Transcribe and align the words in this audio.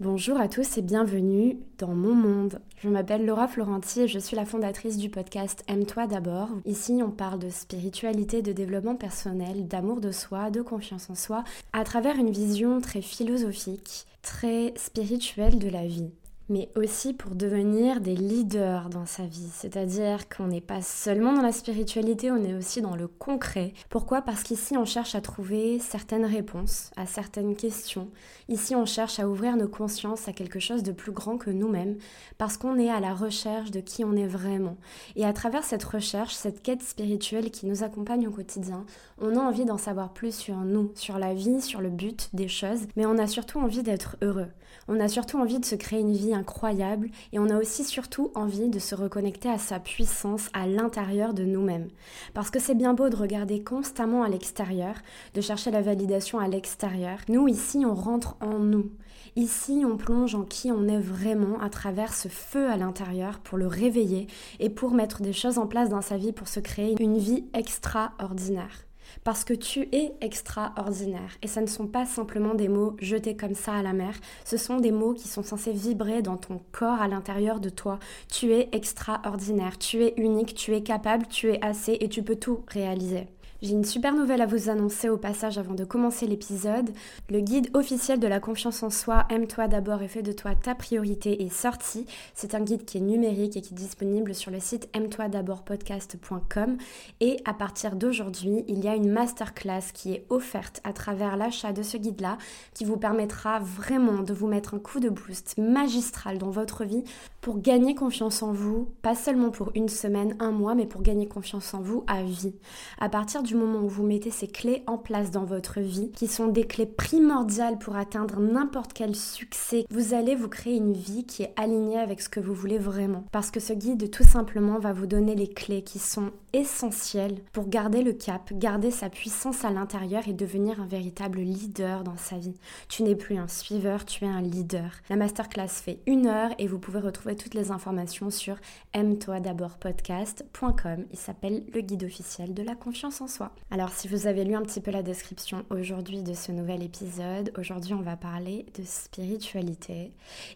Bonjour 0.00 0.40
à 0.40 0.48
tous 0.48 0.78
et 0.78 0.80
bienvenue 0.80 1.58
dans 1.76 1.94
mon 1.94 2.14
monde. 2.14 2.58
Je 2.78 2.88
m'appelle 2.88 3.26
Laura 3.26 3.46
Florenti 3.46 4.00
et 4.00 4.08
je 4.08 4.18
suis 4.18 4.34
la 4.34 4.46
fondatrice 4.46 4.96
du 4.96 5.10
podcast 5.10 5.62
Aime-toi 5.68 6.06
d'abord. 6.06 6.48
Ici, 6.64 7.02
on 7.04 7.10
parle 7.10 7.38
de 7.38 7.50
spiritualité, 7.50 8.40
de 8.40 8.52
développement 8.52 8.96
personnel, 8.96 9.68
d'amour 9.68 10.00
de 10.00 10.10
soi, 10.10 10.50
de 10.50 10.62
confiance 10.62 11.10
en 11.10 11.14
soi, 11.14 11.44
à 11.74 11.84
travers 11.84 12.16
une 12.16 12.30
vision 12.30 12.80
très 12.80 13.02
philosophique, 13.02 14.06
très 14.22 14.72
spirituelle 14.74 15.58
de 15.58 15.68
la 15.68 15.86
vie 15.86 16.12
mais 16.50 16.68
aussi 16.74 17.14
pour 17.14 17.34
devenir 17.36 18.00
des 18.00 18.16
leaders 18.16 18.90
dans 18.90 19.06
sa 19.06 19.22
vie. 19.22 19.48
C'est-à-dire 19.54 20.28
qu'on 20.28 20.48
n'est 20.48 20.60
pas 20.60 20.82
seulement 20.82 21.32
dans 21.32 21.42
la 21.42 21.52
spiritualité, 21.52 22.30
on 22.30 22.44
est 22.44 22.54
aussi 22.54 22.82
dans 22.82 22.96
le 22.96 23.06
concret. 23.06 23.72
Pourquoi? 23.88 24.20
Parce 24.20 24.42
qu'ici, 24.42 24.76
on 24.76 24.84
cherche 24.84 25.14
à 25.14 25.20
trouver 25.20 25.78
certaines 25.78 26.26
réponses 26.26 26.90
à 26.96 27.06
certaines 27.06 27.54
questions. 27.54 28.08
Ici, 28.48 28.74
on 28.74 28.84
cherche 28.84 29.20
à 29.20 29.28
ouvrir 29.28 29.56
nos 29.56 29.68
consciences 29.68 30.26
à 30.28 30.32
quelque 30.32 30.58
chose 30.58 30.82
de 30.82 30.92
plus 30.92 31.12
grand 31.12 31.38
que 31.38 31.50
nous-mêmes, 31.50 31.96
parce 32.36 32.56
qu'on 32.56 32.78
est 32.78 32.90
à 32.90 32.98
la 32.98 33.14
recherche 33.14 33.70
de 33.70 33.80
qui 33.80 34.04
on 34.04 34.16
est 34.16 34.26
vraiment. 34.26 34.76
Et 35.14 35.24
à 35.24 35.32
travers 35.32 35.62
cette 35.62 35.84
recherche, 35.84 36.34
cette 36.34 36.62
quête 36.62 36.82
spirituelle 36.82 37.52
qui 37.52 37.66
nous 37.66 37.84
accompagne 37.84 38.26
au 38.26 38.32
quotidien, 38.32 38.84
on 39.20 39.36
a 39.36 39.40
envie 39.40 39.64
d'en 39.64 39.78
savoir 39.78 40.12
plus 40.12 40.34
sur 40.34 40.56
nous, 40.56 40.90
sur 40.96 41.18
la 41.18 41.32
vie, 41.32 41.60
sur 41.60 41.80
le 41.80 41.90
but 41.90 42.28
des 42.32 42.48
choses, 42.48 42.80
mais 42.96 43.06
on 43.06 43.18
a 43.18 43.28
surtout 43.28 43.60
envie 43.60 43.84
d'être 43.84 44.16
heureux. 44.20 44.48
On 44.88 44.98
a 44.98 45.08
surtout 45.08 45.38
envie 45.38 45.60
de 45.60 45.64
se 45.64 45.74
créer 45.74 46.00
une 46.00 46.12
vie 46.12 46.34
incroyable 46.40 47.10
et 47.32 47.38
on 47.38 47.50
a 47.50 47.58
aussi 47.58 47.84
surtout 47.84 48.32
envie 48.34 48.68
de 48.68 48.78
se 48.78 48.94
reconnecter 48.94 49.48
à 49.48 49.58
sa 49.58 49.78
puissance 49.78 50.48
à 50.52 50.66
l'intérieur 50.66 51.34
de 51.34 51.44
nous-mêmes. 51.44 51.88
Parce 52.34 52.50
que 52.50 52.58
c'est 52.58 52.74
bien 52.74 52.94
beau 52.94 53.08
de 53.08 53.16
regarder 53.16 53.62
constamment 53.62 54.22
à 54.22 54.28
l'extérieur, 54.28 54.94
de 55.34 55.40
chercher 55.40 55.70
la 55.70 55.82
validation 55.82 56.38
à 56.38 56.48
l'extérieur. 56.48 57.18
Nous, 57.28 57.46
ici, 57.48 57.84
on 57.86 57.94
rentre 57.94 58.36
en 58.40 58.58
nous. 58.58 58.90
Ici, 59.36 59.84
on 59.86 59.96
plonge 59.96 60.34
en 60.34 60.42
qui 60.42 60.72
on 60.72 60.88
est 60.88 60.98
vraiment 60.98 61.60
à 61.60 61.70
travers 61.70 62.14
ce 62.14 62.28
feu 62.28 62.68
à 62.68 62.76
l'intérieur 62.76 63.38
pour 63.38 63.58
le 63.58 63.66
réveiller 63.66 64.26
et 64.58 64.70
pour 64.70 64.92
mettre 64.92 65.22
des 65.22 65.32
choses 65.32 65.58
en 65.58 65.66
place 65.66 65.88
dans 65.88 66.02
sa 66.02 66.16
vie 66.16 66.32
pour 66.32 66.48
se 66.48 66.60
créer 66.60 67.00
une 67.00 67.18
vie 67.18 67.44
extraordinaire 67.54 68.89
parce 69.24 69.44
que 69.44 69.54
tu 69.54 69.88
es 69.92 70.12
extraordinaire. 70.20 71.36
Et 71.42 71.48
ce 71.48 71.60
ne 71.60 71.66
sont 71.66 71.86
pas 71.86 72.06
simplement 72.06 72.54
des 72.54 72.68
mots 72.68 72.96
jetés 73.00 73.36
comme 73.36 73.54
ça 73.54 73.74
à 73.74 73.82
la 73.82 73.92
mer, 73.92 74.14
ce 74.44 74.56
sont 74.56 74.78
des 74.78 74.92
mots 74.92 75.14
qui 75.14 75.28
sont 75.28 75.42
censés 75.42 75.72
vibrer 75.72 76.22
dans 76.22 76.36
ton 76.36 76.60
corps 76.72 77.00
à 77.00 77.08
l'intérieur 77.08 77.60
de 77.60 77.68
toi. 77.68 77.98
Tu 78.30 78.52
es 78.52 78.68
extraordinaire, 78.72 79.78
tu 79.78 80.04
es 80.04 80.14
unique, 80.16 80.54
tu 80.54 80.74
es 80.74 80.82
capable, 80.82 81.26
tu 81.26 81.52
es 81.52 81.64
assez 81.64 81.96
et 82.00 82.08
tu 82.08 82.22
peux 82.22 82.36
tout 82.36 82.64
réaliser. 82.68 83.26
J'ai 83.62 83.72
une 83.72 83.84
super 83.84 84.14
nouvelle 84.14 84.40
à 84.40 84.46
vous 84.46 84.70
annoncer 84.70 85.10
au 85.10 85.18
passage 85.18 85.58
avant 85.58 85.74
de 85.74 85.84
commencer 85.84 86.26
l'épisode. 86.26 86.90
Le 87.28 87.40
guide 87.40 87.68
officiel 87.74 88.18
de 88.18 88.26
la 88.26 88.40
confiance 88.40 88.82
en 88.82 88.88
soi, 88.88 89.26
Aime-toi 89.28 89.68
d'abord 89.68 90.00
et 90.00 90.08
fais 90.08 90.22
de 90.22 90.32
toi 90.32 90.54
ta 90.54 90.74
priorité 90.74 91.42
est 91.42 91.52
sorti. 91.52 92.06
C'est 92.32 92.54
un 92.54 92.60
guide 92.60 92.86
qui 92.86 92.96
est 92.96 93.02
numérique 93.02 93.58
et 93.58 93.60
qui 93.60 93.74
est 93.74 93.76
disponible 93.76 94.34
sur 94.34 94.50
le 94.50 94.60
site 94.60 94.88
aime-toi 94.94 95.28
d'abord 95.28 95.62
podcast.com. 95.62 96.78
Et 97.20 97.36
à 97.44 97.52
partir 97.52 97.96
d'aujourd'hui, 97.96 98.64
il 98.66 98.82
y 98.82 98.88
a 98.88 98.94
une 98.94 99.10
masterclass 99.10 99.92
qui 99.92 100.14
est 100.14 100.24
offerte 100.30 100.80
à 100.82 100.94
travers 100.94 101.36
l'achat 101.36 101.74
de 101.74 101.82
ce 101.82 101.98
guide-là 101.98 102.38
qui 102.72 102.86
vous 102.86 102.96
permettra 102.96 103.58
vraiment 103.58 104.22
de 104.22 104.32
vous 104.32 104.46
mettre 104.46 104.72
un 104.72 104.78
coup 104.78 105.00
de 105.00 105.10
boost 105.10 105.58
magistral 105.58 106.38
dans 106.38 106.50
votre 106.50 106.84
vie 106.84 107.04
pour 107.42 107.60
gagner 107.60 107.94
confiance 107.94 108.42
en 108.42 108.52
vous, 108.52 108.88
pas 109.02 109.14
seulement 109.14 109.50
pour 109.50 109.70
une 109.74 109.88
semaine, 109.88 110.34
un 110.40 110.50
mois, 110.50 110.74
mais 110.74 110.86
pour 110.86 111.02
gagner 111.02 111.26
confiance 111.26 111.74
en 111.74 111.80
vous 111.80 112.04
à 112.06 112.22
vie. 112.22 112.54
À 112.98 113.10
partir 113.10 113.42
moment 113.56 113.80
où 113.80 113.88
vous 113.88 114.04
mettez 114.04 114.30
ces 114.30 114.48
clés 114.48 114.82
en 114.86 114.98
place 114.98 115.30
dans 115.30 115.44
votre 115.44 115.80
vie, 115.80 116.10
qui 116.12 116.26
sont 116.26 116.48
des 116.48 116.64
clés 116.64 116.86
primordiales 116.86 117.78
pour 117.78 117.96
atteindre 117.96 118.40
n'importe 118.40 118.92
quel 118.92 119.14
succès, 119.16 119.86
vous 119.90 120.14
allez 120.14 120.34
vous 120.34 120.48
créer 120.48 120.76
une 120.76 120.92
vie 120.92 121.24
qui 121.24 121.42
est 121.42 121.52
alignée 121.56 121.98
avec 121.98 122.20
ce 122.20 122.28
que 122.28 122.40
vous 122.40 122.54
voulez 122.54 122.78
vraiment. 122.78 123.24
Parce 123.32 123.50
que 123.50 123.60
ce 123.60 123.72
guide, 123.72 124.10
tout 124.10 124.24
simplement, 124.24 124.78
va 124.78 124.92
vous 124.92 125.06
donner 125.06 125.34
les 125.34 125.48
clés 125.48 125.82
qui 125.82 125.98
sont 125.98 126.30
essentielles 126.52 127.40
pour 127.52 127.68
garder 127.68 128.02
le 128.02 128.12
cap, 128.12 128.52
garder 128.52 128.90
sa 128.90 129.08
puissance 129.08 129.64
à 129.64 129.70
l'intérieur 129.70 130.26
et 130.28 130.32
devenir 130.32 130.80
un 130.80 130.86
véritable 130.86 131.40
leader 131.40 132.04
dans 132.04 132.16
sa 132.16 132.36
vie. 132.36 132.56
Tu 132.88 133.02
n'es 133.02 133.14
plus 133.14 133.36
un 133.36 133.48
suiveur, 133.48 134.04
tu 134.04 134.24
es 134.24 134.28
un 134.28 134.42
leader. 134.42 134.90
La 135.08 135.16
masterclass 135.16 135.68
fait 135.68 136.00
une 136.06 136.26
heure 136.26 136.50
et 136.58 136.66
vous 136.66 136.78
pouvez 136.78 137.00
retrouver 137.00 137.36
toutes 137.36 137.54
les 137.54 137.70
informations 137.70 138.30
sur 138.30 138.56
aime-toi 138.92 139.40
d'abord 139.40 139.78
podcast.com. 139.78 141.06
Il 141.12 141.18
s'appelle 141.18 141.64
le 141.72 141.80
guide 141.80 142.04
officiel 142.04 142.54
de 142.54 142.62
la 142.62 142.74
confiance 142.74 143.20
en 143.20 143.28
soi. 143.28 143.39
Alors 143.70 143.90
si 143.90 144.08
vous 144.08 144.26
avez 144.26 144.44
lu 144.44 144.54
un 144.54 144.62
petit 144.62 144.80
peu 144.80 144.90
la 144.90 145.02
description 145.02 145.64
aujourd'hui 145.70 146.22
de 146.22 146.34
ce 146.34 146.52
nouvel 146.52 146.82
épisode, 146.82 147.52
aujourd'hui 147.58 147.94
on 147.94 148.02
va 148.02 148.16
parler 148.16 148.66
de 148.78 148.84
spiritualité. 148.84 150.12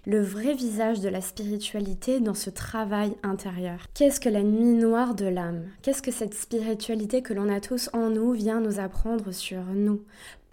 Le 0.06 0.21
vrai 0.21 0.55
visage 0.55 1.00
de 1.00 1.09
la 1.09 1.21
spiritualité 1.21 2.21
dans 2.21 2.34
ce 2.34 2.50
travail 2.50 3.15
intérieur. 3.22 3.87
Qu'est-ce 3.95 4.21
que 4.21 4.28
la 4.28 4.43
nuit 4.43 4.77
noire 4.77 5.15
de 5.15 5.27
l'âme? 5.27 5.65
Qu'est-ce 5.83 6.03
que 6.03 6.11
cette 6.11 6.34
spiritualité 6.34 7.22
que 7.22 7.33
l'on 7.33 7.49
a 7.49 7.61
tous 7.61 7.91
en 7.93 8.11
nous 8.11 8.33
vient 8.33 8.61
nous 8.61 8.81
apprendre 8.81 9.33
sur 9.33 9.62
nous? 9.65 10.03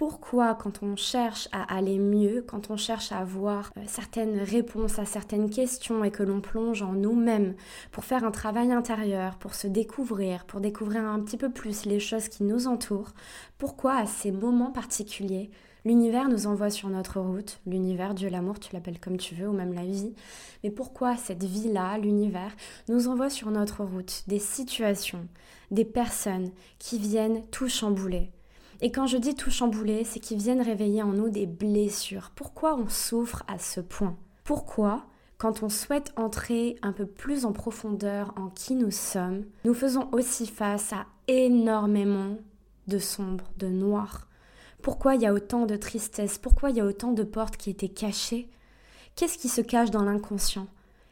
Pourquoi 0.01 0.56
quand 0.56 0.81
on 0.81 0.95
cherche 0.95 1.47
à 1.51 1.75
aller 1.75 2.00
mieux, 2.00 2.44
quand 2.47 2.72
on 2.72 2.75
cherche 2.75 3.12
à 3.12 3.19
avoir 3.19 3.72
euh, 3.78 3.81
certaines 3.85 4.39
réponses 4.39 4.97
à 4.97 5.06
certaines 5.06 5.51
questions 5.51 6.03
et 6.03 6.09
que 6.09 6.23
l'on 6.23 6.41
plonge 6.41 6.81
en 6.81 6.94
nous-mêmes 6.94 7.53
pour 7.91 8.03
faire 8.03 8.23
un 8.23 8.31
travail 8.31 8.72
intérieur, 8.72 9.38
pour 9.38 9.53
se 9.53 9.67
découvrir, 9.67 10.45
pour 10.45 10.59
découvrir 10.59 11.03
un 11.03 11.19
petit 11.19 11.38
peu 11.38 11.51
plus 11.51 11.85
les 11.85 12.00
choses 12.00 12.29
qui 12.29 12.44
nous 12.44 12.66
entourent, 12.66 13.12
pourquoi 13.59 13.94
à 13.94 14.07
ces 14.07 14.31
moments 14.31 14.72
particuliers 14.72 15.51
L'univers 15.85 16.29
nous 16.29 16.47
envoie 16.47 16.72
sur 16.72 16.89
notre 16.89 17.19
route, 17.19 17.59
l'univers, 17.68 18.16
Dieu, 18.16 18.29
l'amour, 18.29 18.59
tu 18.59 18.73
l'appelles 18.73 19.00
comme 19.00 19.18
tu 19.18 19.35
veux, 19.35 19.50
ou 19.50 19.53
même 19.53 19.75
la 19.75 19.85
vie. 19.85 20.16
Mais 20.63 20.72
pourquoi 20.72 21.16
cette 21.16 21.44
vie-là, 21.44 22.00
l'univers, 22.00 22.56
nous 22.89 23.07
envoie 23.07 23.29
sur 23.29 23.51
notre 23.51 23.83
route 23.83 24.23
des 24.25 24.39
situations, 24.39 25.28
des 25.69 25.85
personnes 25.85 26.50
qui 26.79 26.97
viennent 26.97 27.45
tout 27.51 27.69
chambouler? 27.69 28.31
Et 28.81 28.92
quand 28.92 29.06
je 29.06 29.18
dis 29.18 29.36
tout 29.36 29.52
chambouler, 29.52 30.03
c'est 30.03 30.19
qu'ils 30.19 30.40
viennent 30.40 30.62
réveiller 30.62 31.03
en 31.03 31.14
nous 31.14 31.30
des 31.30 31.46
blessures. 31.46 32.31
Pourquoi 32.36 32.75
on 32.75 32.90
souffre 32.90 33.44
à 33.47 33.59
ce 33.59 33.80
point? 33.80 34.18
Pourquoi 34.44 35.06
quand 35.38 35.64
on 35.64 35.69
souhaite 35.69 36.14
entrer 36.18 36.75
un 36.84 36.92
peu 36.92 37.08
plus 37.08 37.46
en 37.46 37.52
profondeur 37.52 38.31
en 38.38 38.50
qui 38.50 38.75
nous 38.75 38.92
sommes, 38.92 39.46
nous 39.66 39.74
faisons 39.74 40.08
aussi 40.12 40.46
face 40.46 40.94
à 40.94 41.08
énormément 41.28 42.38
de 42.86 43.00
sombre, 43.00 43.46
de 43.58 43.66
noir? 43.66 44.28
Pourquoi 44.84 45.16
il 45.16 45.22
y 45.22 45.25
a 45.25 45.34
autant 45.34 45.66
de 45.66 45.75
tristesse? 45.75 46.38
Pourquoi 46.38 46.69
il 46.69 46.75
y 46.75 46.80
a 46.80 46.86
autant 46.86 47.12
de 47.12 47.24
portes 47.24 47.58
qui 47.58 47.72
étaient 47.72 47.90
cachées? 47.90 48.52
Qu'est-ce 49.16 49.40
qui 49.40 49.50
se 49.50 49.62
cache 49.62 49.90
dans 49.90 50.03
l'inconscient? 50.03 50.68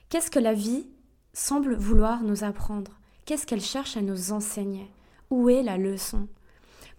Qu'est-ce 0.09 0.30
que 0.30 0.38
la 0.38 0.53
vie 0.53 0.88
semble 1.34 1.75
vouloir 1.75 2.22
nous 2.22 2.44
apprendre? 2.44 3.00
Qu'est-ce 3.25 3.47
qu'elle 3.47 3.62
cherche 3.62 3.97
à 3.97 4.01
nous 4.01 4.31
enseigner? 4.31 4.91
Où 5.31 5.50
est 5.50 5.63
la 5.63 5.78
leçon? 5.80 6.28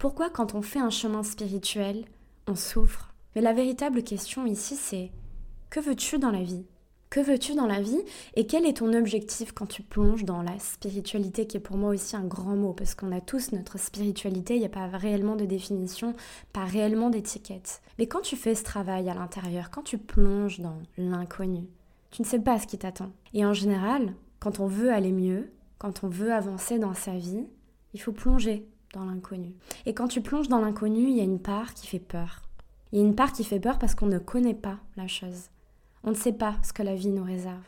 Pourquoi 0.00 0.30
quand 0.30 0.54
on 0.54 0.62
fait 0.62 0.78
un 0.78 0.88
chemin 0.88 1.22
spirituel, 1.22 2.06
on 2.48 2.56
souffre? 2.56 3.12
Mais 3.36 3.42
la 3.42 3.52
véritable 3.52 4.02
question 4.02 4.46
ici, 4.46 4.74
c'est 4.74 5.12
que 5.68 5.78
veux-tu 5.78 6.18
dans 6.18 6.30
la 6.30 6.42
vie? 6.42 6.64
Que 7.10 7.20
veux-tu 7.20 7.54
dans 7.54 7.66
la 7.66 7.82
vie? 7.82 8.00
Et 8.34 8.46
quel 8.46 8.64
est 8.64 8.78
ton 8.78 8.94
objectif 8.94 9.52
quand 9.52 9.66
tu 9.66 9.82
plonges 9.82 10.24
dans 10.24 10.40
la 10.40 10.58
spiritualité, 10.58 11.46
qui 11.46 11.58
est 11.58 11.60
pour 11.60 11.76
moi 11.76 11.90
aussi 11.90 12.16
un 12.16 12.24
grand 12.24 12.56
mot, 12.56 12.72
parce 12.72 12.94
qu'on 12.94 13.12
a 13.12 13.20
tous 13.20 13.52
notre 13.52 13.78
spiritualité, 13.78 14.54
il 14.54 14.60
n'y 14.60 14.66
a 14.66 14.70
pas 14.70 14.86
réellement 14.86 15.36
de 15.36 15.44
définition, 15.44 16.14
pas 16.54 16.64
réellement 16.64 17.10
d'étiquette. 17.10 17.82
Mais 17.98 18.06
quand 18.06 18.22
tu 18.22 18.36
fais 18.36 18.54
ce 18.54 18.64
travail 18.64 19.10
à 19.10 19.14
l'intérieur, 19.14 19.70
quand 19.70 19.82
tu 19.82 19.98
plonges 19.98 20.60
dans 20.60 20.78
l'inconnu, 20.96 21.68
tu 22.10 22.22
ne 22.22 22.26
sais 22.26 22.40
pas 22.40 22.58
ce 22.58 22.66
qui 22.66 22.78
t'attend. 22.78 23.10
Et 23.34 23.44
en 23.44 23.52
général, 23.52 24.14
quand 24.38 24.60
on 24.60 24.66
veut 24.66 24.94
aller 24.94 25.12
mieux, 25.12 25.52
quand 25.76 26.04
on 26.04 26.08
veut 26.08 26.32
avancer 26.32 26.78
dans 26.78 26.94
sa 26.94 27.18
vie, 27.18 27.44
il 27.92 28.00
faut 28.00 28.12
plonger 28.12 28.66
dans 28.92 29.04
l'inconnu. 29.04 29.54
Et 29.86 29.94
quand 29.94 30.08
tu 30.08 30.20
plonges 30.20 30.48
dans 30.48 30.60
l'inconnu, 30.60 31.08
il 31.08 31.16
y 31.16 31.20
a 31.20 31.24
une 31.24 31.40
part 31.40 31.74
qui 31.74 31.86
fait 31.86 31.98
peur. 31.98 32.42
Il 32.92 32.98
y 32.98 33.02
a 33.02 33.04
une 33.04 33.14
part 33.14 33.32
qui 33.32 33.44
fait 33.44 33.60
peur 33.60 33.78
parce 33.78 33.94
qu'on 33.94 34.06
ne 34.06 34.18
connaît 34.18 34.54
pas 34.54 34.78
la 34.96 35.06
chose. 35.06 35.50
On 36.02 36.10
ne 36.10 36.16
sait 36.16 36.32
pas 36.32 36.56
ce 36.62 36.72
que 36.72 36.82
la 36.82 36.94
vie 36.94 37.10
nous 37.10 37.24
réserve. 37.24 37.62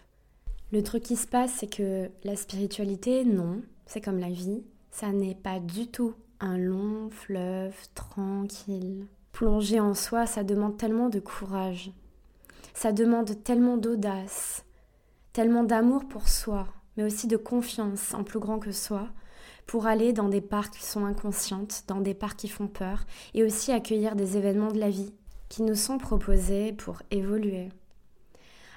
Le 0.73 0.83
truc 0.83 1.03
qui 1.03 1.17
se 1.17 1.27
passe, 1.27 1.53
c'est 1.53 1.67
que 1.67 2.11
la 2.25 2.35
spiritualité, 2.35 3.25
non, 3.25 3.61
c'est 3.87 4.01
comme 4.01 4.19
la 4.19 4.31
vie, 4.31 4.63
ça 4.91 5.13
n'est 5.13 5.35
pas 5.35 5.61
du 5.61 5.87
tout 5.87 6.15
un 6.41 6.59
long 6.59 7.11
fleuve 7.11 7.75
tranquille. 7.95 9.07
Plonger 9.33 9.81
en 9.81 9.95
soi, 9.95 10.27
ça 10.27 10.45
demande 10.45 10.77
tellement 10.77 11.09
de 11.09 11.21
courage. 11.21 11.93
Ça 12.75 12.93
demande 12.93 13.43
tellement 13.45 13.77
d'audace, 13.77 14.65
tellement 15.33 15.63
d'amour 15.63 16.07
pour 16.09 16.29
soi, 16.29 16.67
mais 16.97 17.05
aussi 17.05 17.27
de 17.27 17.37
confiance 17.37 18.15
en 18.15 18.25
plus 18.25 18.39
grand 18.39 18.59
que 18.59 18.73
soi, 18.73 19.09
pour 19.67 19.87
aller 19.87 20.13
dans 20.13 20.29
des 20.29 20.41
parts 20.41 20.71
qui 20.71 20.85
sont 20.85 21.05
inconscientes, 21.05 21.85
dans 21.89 22.01
des 22.01 22.15
parts 22.15 22.37
qui 22.37 22.49
font 22.49 22.67
peur, 22.67 23.05
et 23.35 23.43
aussi 23.43 23.73
accueillir 23.73 24.17
des 24.17 24.37
événements 24.37 24.73
de 24.73 24.79
la 24.79 24.91
vie 24.91 25.13
qui 25.49 25.63
nous 25.63 25.75
sont 25.75 25.99
proposés 25.99 26.73
pour 26.73 27.03
évoluer. 27.11 27.69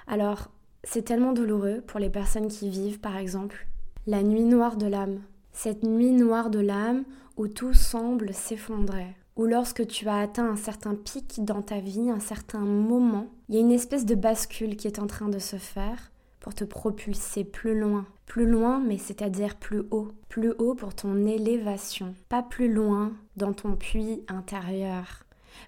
Alors, 0.06 0.48
c'est 0.84 1.02
tellement 1.02 1.32
douloureux 1.32 1.82
pour 1.86 1.98
les 1.98 2.10
personnes 2.10 2.48
qui 2.48 2.68
vivent, 2.68 3.00
par 3.00 3.16
exemple, 3.16 3.66
la 4.06 4.22
nuit 4.22 4.44
noire 4.44 4.76
de 4.76 4.86
l'âme. 4.86 5.20
Cette 5.52 5.82
nuit 5.82 6.12
noire 6.12 6.50
de 6.50 6.60
l'âme 6.60 7.04
où 7.36 7.48
tout 7.48 7.74
semble 7.74 8.32
s'effondrer, 8.32 9.16
ou 9.36 9.46
lorsque 9.46 9.86
tu 9.86 10.08
as 10.08 10.18
atteint 10.18 10.48
un 10.48 10.56
certain 10.56 10.94
pic 10.94 11.44
dans 11.44 11.62
ta 11.62 11.80
vie, 11.80 12.10
un 12.10 12.20
certain 12.20 12.60
moment, 12.60 13.26
il 13.48 13.54
y 13.54 13.58
a 13.58 13.60
une 13.60 13.72
espèce 13.72 14.06
de 14.06 14.14
bascule 14.14 14.76
qui 14.76 14.86
est 14.86 14.98
en 14.98 15.06
train 15.06 15.28
de 15.28 15.38
se 15.38 15.56
faire 15.56 16.12
pour 16.46 16.54
te 16.54 16.62
propulser 16.62 17.42
plus 17.42 17.76
loin. 17.76 18.06
Plus 18.24 18.46
loin, 18.46 18.78
mais 18.78 18.98
c'est-à-dire 18.98 19.56
plus 19.56 19.82
haut. 19.90 20.12
Plus 20.28 20.52
haut 20.58 20.76
pour 20.76 20.94
ton 20.94 21.26
élévation. 21.26 22.14
Pas 22.28 22.44
plus 22.44 22.72
loin 22.72 23.10
dans 23.36 23.52
ton 23.52 23.74
puits 23.74 24.22
intérieur. 24.28 25.24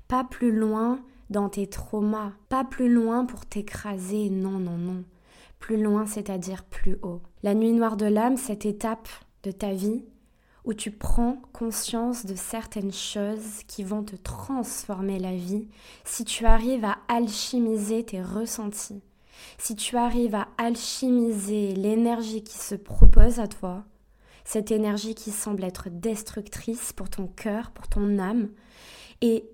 Pas 0.06 0.22
plus 0.22 0.52
loin 0.52 1.00
dans 1.30 1.48
tes 1.48 1.66
traumas. 1.66 2.30
Pas 2.48 2.62
plus 2.62 2.88
loin 2.88 3.24
pour 3.24 3.44
t'écraser. 3.44 4.30
Non, 4.30 4.60
non, 4.60 4.78
non. 4.78 5.02
Plus 5.58 5.82
loin, 5.82 6.06
c'est-à-dire 6.06 6.62
plus 6.62 6.96
haut. 7.02 7.22
La 7.42 7.54
nuit 7.56 7.72
noire 7.72 7.96
de 7.96 8.06
l'âme, 8.06 8.36
cette 8.36 8.64
étape 8.64 9.08
de 9.42 9.50
ta 9.50 9.72
vie 9.72 10.04
où 10.64 10.74
tu 10.74 10.92
prends 10.92 11.42
conscience 11.52 12.24
de 12.24 12.36
certaines 12.36 12.92
choses 12.92 13.64
qui 13.66 13.82
vont 13.82 14.04
te 14.04 14.14
transformer 14.14 15.18
la 15.18 15.34
vie 15.34 15.66
si 16.04 16.24
tu 16.24 16.44
arrives 16.44 16.84
à 16.84 16.98
alchimiser 17.08 18.04
tes 18.04 18.22
ressentis, 18.22 19.02
si 19.58 19.76
tu 19.76 19.96
arrives 19.96 20.34
à 20.34 20.48
alchimiser 20.58 21.74
l'énergie 21.74 22.42
qui 22.42 22.56
se 22.56 22.74
propose 22.74 23.40
à 23.40 23.48
toi, 23.48 23.84
cette 24.44 24.70
énergie 24.70 25.14
qui 25.14 25.30
semble 25.30 25.64
être 25.64 25.88
destructrice 25.90 26.92
pour 26.92 27.10
ton 27.10 27.26
cœur, 27.26 27.70
pour 27.70 27.88
ton 27.88 28.18
âme, 28.18 28.48
et 29.20 29.44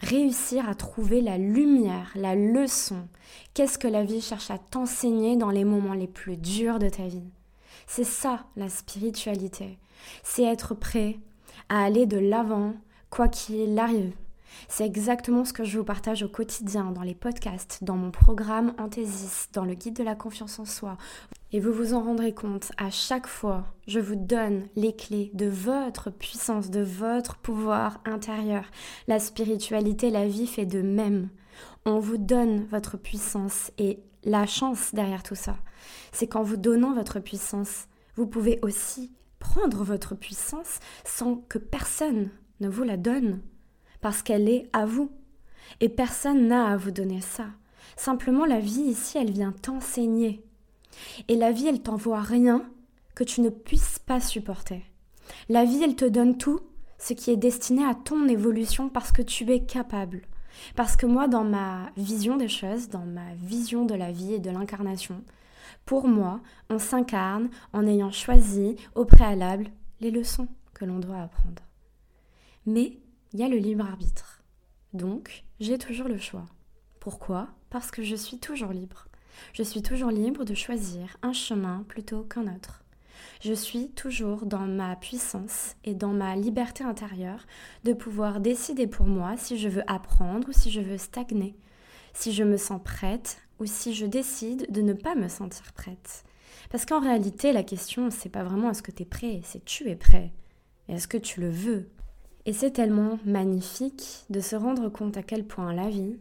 réussir 0.00 0.68
à 0.68 0.74
trouver 0.74 1.20
la 1.20 1.38
lumière, 1.38 2.12
la 2.14 2.34
leçon, 2.34 3.08
qu'est-ce 3.54 3.78
que 3.78 3.88
la 3.88 4.04
vie 4.04 4.20
cherche 4.20 4.50
à 4.50 4.58
t'enseigner 4.58 5.36
dans 5.36 5.50
les 5.50 5.64
moments 5.64 5.94
les 5.94 6.08
plus 6.08 6.36
durs 6.36 6.78
de 6.78 6.88
ta 6.88 7.06
vie? 7.06 7.30
C'est 7.86 8.04
ça 8.04 8.46
la 8.56 8.68
spiritualité 8.68 9.78
c'est 10.22 10.44
être 10.44 10.74
prêt 10.74 11.18
à 11.68 11.82
aller 11.84 12.06
de 12.06 12.18
l'avant, 12.18 12.74
quoi 13.10 13.28
qu'il 13.28 13.78
arrive. 13.78 14.12
C'est 14.68 14.86
exactement 14.86 15.44
ce 15.44 15.52
que 15.52 15.64
je 15.64 15.78
vous 15.78 15.84
partage 15.84 16.22
au 16.22 16.28
quotidien, 16.28 16.90
dans 16.92 17.02
les 17.02 17.14
podcasts, 17.14 17.82
dans 17.82 17.96
mon 17.96 18.10
programme 18.10 18.74
Anthésis, 18.78 19.48
dans 19.52 19.64
le 19.64 19.74
guide 19.74 19.96
de 19.96 20.02
la 20.02 20.14
confiance 20.14 20.58
en 20.58 20.64
soi. 20.64 20.96
Et 21.52 21.60
vous 21.60 21.72
vous 21.72 21.94
en 21.94 22.02
rendrez 22.02 22.34
compte, 22.34 22.72
à 22.76 22.90
chaque 22.90 23.26
fois, 23.26 23.64
je 23.86 24.00
vous 24.00 24.16
donne 24.16 24.66
les 24.76 24.94
clés 24.94 25.30
de 25.34 25.46
votre 25.46 26.10
puissance, 26.10 26.70
de 26.70 26.82
votre 26.82 27.36
pouvoir 27.36 28.00
intérieur. 28.04 28.64
La 29.06 29.18
spiritualité, 29.18 30.10
la 30.10 30.26
vie 30.26 30.46
fait 30.46 30.66
de 30.66 30.82
même. 30.82 31.30
On 31.86 31.98
vous 31.98 32.18
donne 32.18 32.66
votre 32.66 32.98
puissance 32.98 33.72
et 33.78 34.02
la 34.24 34.46
chance 34.46 34.94
derrière 34.94 35.22
tout 35.22 35.34
ça, 35.34 35.56
c'est 36.12 36.26
qu'en 36.26 36.42
vous 36.42 36.56
donnant 36.56 36.92
votre 36.92 37.20
puissance, 37.20 37.86
vous 38.16 38.26
pouvez 38.26 38.58
aussi 38.62 39.12
prendre 39.38 39.84
votre 39.84 40.14
puissance 40.14 40.80
sans 41.04 41.36
que 41.36 41.58
personne 41.58 42.30
ne 42.60 42.68
vous 42.68 42.82
la 42.82 42.96
donne, 42.96 43.40
parce 44.00 44.22
qu'elle 44.22 44.48
est 44.48 44.68
à 44.72 44.86
vous. 44.86 45.10
Et 45.80 45.88
personne 45.88 46.48
n'a 46.48 46.66
à 46.66 46.76
vous 46.76 46.90
donner 46.90 47.20
ça. 47.20 47.46
Simplement, 47.96 48.46
la 48.46 48.60
vie 48.60 48.82
ici, 48.82 49.18
elle 49.18 49.32
vient 49.32 49.52
t'enseigner. 49.52 50.42
Et 51.28 51.36
la 51.36 51.52
vie, 51.52 51.66
elle 51.66 51.82
t'envoie 51.82 52.20
rien 52.20 52.64
que 53.14 53.24
tu 53.24 53.40
ne 53.40 53.50
puisses 53.50 53.98
pas 53.98 54.20
supporter. 54.20 54.82
La 55.48 55.64
vie, 55.64 55.82
elle 55.82 55.96
te 55.96 56.04
donne 56.04 56.38
tout 56.38 56.60
ce 56.98 57.12
qui 57.12 57.30
est 57.30 57.36
destiné 57.36 57.84
à 57.84 57.94
ton 57.94 58.28
évolution 58.28 58.88
parce 58.88 59.12
que 59.12 59.22
tu 59.22 59.50
es 59.52 59.64
capable. 59.64 60.22
Parce 60.74 60.96
que 60.96 61.06
moi, 61.06 61.28
dans 61.28 61.44
ma 61.44 61.90
vision 61.96 62.36
des 62.36 62.48
choses, 62.48 62.88
dans 62.88 63.04
ma 63.04 63.34
vision 63.34 63.84
de 63.84 63.94
la 63.94 64.10
vie 64.10 64.34
et 64.34 64.38
de 64.40 64.50
l'incarnation, 64.50 65.22
pour 65.84 66.08
moi, 66.08 66.40
on 66.70 66.78
s'incarne 66.78 67.48
en 67.72 67.86
ayant 67.86 68.10
choisi 68.10 68.76
au 68.94 69.04
préalable 69.04 69.70
les 70.00 70.10
leçons 70.10 70.48
que 70.74 70.84
l'on 70.84 70.98
doit 70.98 71.20
apprendre. 71.20 71.62
Mais 72.66 72.98
il 73.32 73.40
y 73.40 73.42
a 73.42 73.48
le 73.48 73.58
libre 73.58 73.84
arbitre. 73.84 74.42
Donc, 74.94 75.44
j'ai 75.60 75.78
toujours 75.78 76.08
le 76.08 76.18
choix. 76.18 76.46
Pourquoi? 77.00 77.48
Parce 77.70 77.90
que 77.90 78.02
je 78.02 78.16
suis 78.16 78.38
toujours 78.38 78.72
libre. 78.72 79.06
Je 79.52 79.62
suis 79.62 79.82
toujours 79.82 80.10
libre 80.10 80.44
de 80.44 80.54
choisir 80.54 81.16
un 81.22 81.32
chemin 81.32 81.84
plutôt 81.88 82.22
qu'un 82.22 82.52
autre. 82.54 82.84
Je 83.40 83.52
suis 83.52 83.90
toujours 83.90 84.46
dans 84.46 84.66
ma 84.66 84.96
puissance 84.96 85.76
et 85.84 85.94
dans 85.94 86.12
ma 86.12 86.36
liberté 86.36 86.84
intérieure 86.84 87.46
de 87.84 87.92
pouvoir 87.92 88.40
décider 88.40 88.86
pour 88.86 89.06
moi 89.06 89.36
si 89.36 89.58
je 89.58 89.68
veux 89.68 89.88
apprendre 89.90 90.48
ou 90.48 90.52
si 90.52 90.70
je 90.70 90.80
veux 90.80 90.98
stagner, 90.98 91.56
si 92.14 92.32
je 92.32 92.44
me 92.44 92.56
sens 92.56 92.80
prête 92.82 93.38
ou 93.60 93.66
si 93.66 93.94
je 93.94 94.06
décide 94.06 94.70
de 94.70 94.82
ne 94.82 94.92
pas 94.92 95.14
me 95.14 95.28
sentir 95.28 95.72
prête. 95.72 96.24
Parce 96.70 96.84
qu'en 96.84 97.00
réalité, 97.00 97.52
la 97.52 97.62
question, 97.62 98.10
c'est 98.10 98.28
pas 98.28 98.44
vraiment 98.44 98.70
est-ce 98.70 98.82
que 98.82 98.92
tu 98.92 99.02
es 99.02 99.06
prêt, 99.06 99.40
c'est 99.44 99.64
tu 99.64 99.88
es 99.88 99.96
prêt. 99.96 100.32
Et 100.88 100.94
est-ce 100.94 101.08
que 101.08 101.18
tu 101.18 101.40
le 101.40 101.50
veux? 101.50 101.90
Et 102.48 102.54
c'est 102.54 102.70
tellement 102.70 103.18
magnifique 103.26 104.24
de 104.30 104.40
se 104.40 104.56
rendre 104.56 104.88
compte 104.88 105.18
à 105.18 105.22
quel 105.22 105.46
point 105.46 105.74
la 105.74 105.90
vie, 105.90 106.16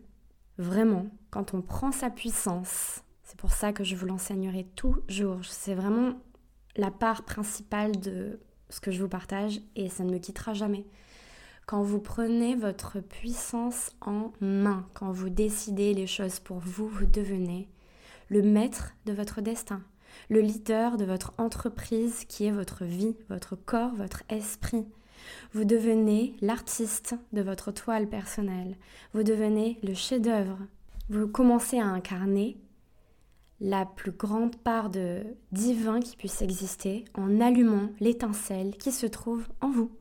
vraiment, 0.58 1.08
quand 1.30 1.54
on 1.54 1.62
prend 1.62 1.94
sa 1.94 2.10
puissance, 2.10 3.02
c'est 3.24 3.38
pour 3.38 3.54
ça 3.54 3.72
que 3.72 3.86
je 3.86 3.96
vous 3.96 4.06
l'enseignerai 4.06 4.66
toujours, 4.76 5.46
c'est 5.46 5.74
vraiment 5.74 6.20
la 6.76 6.92
part 6.92 7.24
principale 7.24 7.98
de 8.02 8.42
ce 8.70 8.82
que 8.82 8.92
je 8.92 9.02
vous 9.02 9.08
partage 9.08 9.62
et 9.78 9.88
ça 9.88 10.04
ne 10.04 10.12
me 10.12 10.18
quittera 10.18 10.54
jamais. 10.54 10.86
Quand 11.66 11.82
vous 11.82 12.02
prenez 12.02 12.56
votre 12.56 13.00
puissance 13.00 13.92
en 14.02 14.34
main, 14.42 14.86
quand 14.96 15.14
vous 15.14 15.30
décidez 15.30 15.94
les 15.94 16.08
choses 16.08 16.42
pour 16.42 16.58
vous, 16.58 16.90
vous 16.90 17.06
devenez 17.06 17.70
le 18.28 18.42
maître 18.42 18.96
de 19.06 19.14
votre 19.14 19.40
destin, 19.40 19.82
le 20.30 20.42
leader 20.42 20.98
de 20.98 21.06
votre 21.06 21.34
entreprise 21.38 22.26
qui 22.26 22.44
est 22.48 22.52
votre 22.52 22.84
vie, 22.84 23.16
votre 23.30 23.56
corps, 23.56 23.96
votre 23.96 24.24
esprit. 24.28 24.86
Vous 25.54 25.66
devenez 25.66 26.36
l'artiste 26.42 27.16
de 27.34 27.42
votre 27.42 27.72
toile 27.72 28.08
personnelle. 28.08 28.76
Vous 29.14 29.24
devenez 29.24 29.80
le 29.84 29.94
chef-d'œuvre. 29.94 30.58
Vous 31.10 31.28
commencez 31.28 31.80
à 31.80 31.86
incarner 31.86 32.58
la 33.60 33.86
plus 33.86 34.12
grande 34.12 34.56
part 34.56 34.90
de 34.90 35.24
divin 35.52 36.00
qui 36.00 36.16
puisse 36.16 36.42
exister 36.42 37.06
en 37.16 37.42
allumant 37.42 37.90
l'étincelle 38.00 38.76
qui 38.78 38.92
se 38.92 39.08
trouve 39.08 39.48
en 39.62 39.70
vous. 39.70 39.92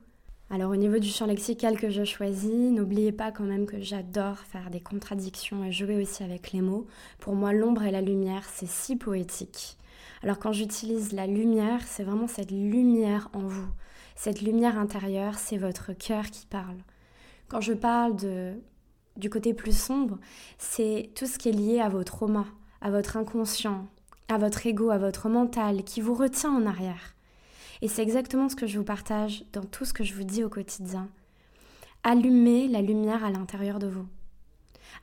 Alors 0.49 0.70
au 0.70 0.76
niveau 0.76 0.99
du 0.99 1.08
champ 1.08 1.26
lexical 1.26 1.78
que 1.78 1.90
je 1.90 2.05
choisis, 2.05 2.52
n'oubliez 2.52 3.11
pas 3.11 3.32
quand 3.32 3.44
même 3.44 3.67
que 3.67 3.81
j'adore 3.81 4.38
faire 4.38 4.70
des 4.70 4.81
contradictions 4.81 5.64
et 5.64 5.73
jouer 5.73 6.00
aussi 6.00 6.23
avec 6.23 6.52
les 6.52 6.61
mots. 6.61 6.87
Pour 7.19 7.34
moi, 7.34 7.52
l'ombre 7.52 7.82
et 7.82 7.90
la 7.90 8.00
lumière, 8.00 8.44
c'est 8.52 8.69
si 8.69 8.94
poétique. 8.94 9.76
Alors 10.23 10.38
quand 10.38 10.52
j'utilise 10.52 11.12
la 11.12 11.26
lumière, 11.26 11.81
c'est 11.84 12.05
vraiment 12.05 12.28
cette 12.28 12.52
lumière 12.52 13.28
en 13.32 13.40
vous. 13.40 13.69
Cette 14.17 14.41
lumière 14.41 14.79
intérieure, 14.79 15.39
c'est 15.39 15.59
votre 15.59 15.93
cœur 15.93 16.25
qui 16.31 16.47
parle. 16.47 16.79
Quand 17.49 17.61
je 17.61 17.75
parle 17.75 18.17
de, 18.17 18.55
du 19.17 19.31
côté 19.31 19.55
plus 19.55 19.77
sombre, 19.77 20.19
c'est 20.59 21.11
tout 21.15 21.27
ce 21.27 21.39
qui 21.39 21.51
est 21.51 21.53
lié 21.53 21.81
à 21.81 21.91
vos 21.91 22.03
traumas, 22.03 22.47
à 22.81 22.91
votre 22.91 23.19
inconscient, 23.19 23.87
à 24.29 24.38
votre 24.38 24.67
ego, 24.67 24.90
à 24.90 24.99
votre 24.99 25.29
mental 25.29 25.85
qui 25.85 26.00
vous 26.00 26.14
retient 26.14 26.50
en 26.50 26.67
arrière. 26.67 27.14
Et 27.83 27.88
c'est 27.88 28.02
exactement 28.02 28.49
ce 28.49 28.57
que 28.57 28.67
je 28.67 28.79
vous 28.79 28.85
partage 28.85 29.45
dans 29.52 29.64
tout 29.64 29.85
ce 29.85 29.93
que 29.93 30.02
je 30.02 30.14
vous 30.14 30.25
dis 30.25 30.43
au 30.43 30.49
quotidien. 30.49 31.09
Allumez 32.02 32.69
la 32.69 32.81
lumière 32.81 33.23
à 33.23 33.31
l'intérieur 33.31 33.79
de 33.79 33.87
vous. 33.87 34.07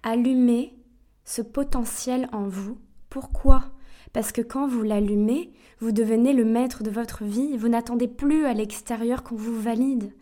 Allumez 0.01 0.75
ce 1.23 1.43
potentiel 1.43 2.27
en 2.31 2.47
vous. 2.47 2.79
Pourquoi? 3.09 3.72
Parce 4.13 4.31
que 4.31 4.41
quand 4.41 4.67
vous 4.67 4.83
l'allumez, 4.83 5.51
vous 5.79 5.91
devenez 5.91 6.33
le 6.33 6.45
maître 6.45 6.83
de 6.83 6.91
votre 6.91 7.23
vie. 7.23 7.57
Vous 7.57 7.67
n'attendez 7.67 8.07
plus 8.07 8.45
à 8.45 8.53
l'extérieur 8.53 9.23
qu'on 9.23 9.35
vous 9.35 9.59
valide. 9.59 10.13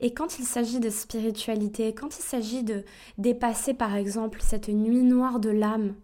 Et 0.00 0.12
quand 0.12 0.38
il 0.38 0.44
s'agit 0.44 0.80
de 0.80 0.90
spiritualité, 0.90 1.94
quand 1.94 2.18
il 2.18 2.22
s'agit 2.22 2.62
de 2.62 2.84
dépasser 3.18 3.74
par 3.74 3.96
exemple 3.96 4.40
cette 4.40 4.68
nuit 4.68 5.02
noire 5.02 5.40
de 5.40 5.50
l'âme, 5.50 5.94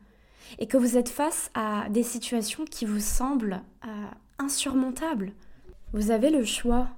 et 0.58 0.66
que 0.66 0.76
vous 0.76 0.96
êtes 0.96 1.08
face 1.08 1.50
à 1.54 1.88
des 1.90 2.02
situations 2.02 2.64
qui 2.64 2.84
vous 2.84 3.00
semblent 3.00 3.62
euh, 3.86 4.06
insurmontables, 4.38 5.32
vous 5.92 6.10
avez 6.10 6.30
le 6.30 6.44
choix. 6.44 6.88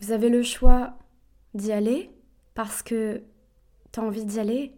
Vous 0.00 0.12
avez 0.12 0.28
le 0.28 0.42
choix 0.42 0.94
d'y 1.54 1.72
aller 1.72 2.10
parce 2.54 2.82
que 2.82 3.22
tu 3.92 4.00
as 4.00 4.02
envie 4.02 4.24
d'y 4.24 4.38
aller 4.38 4.74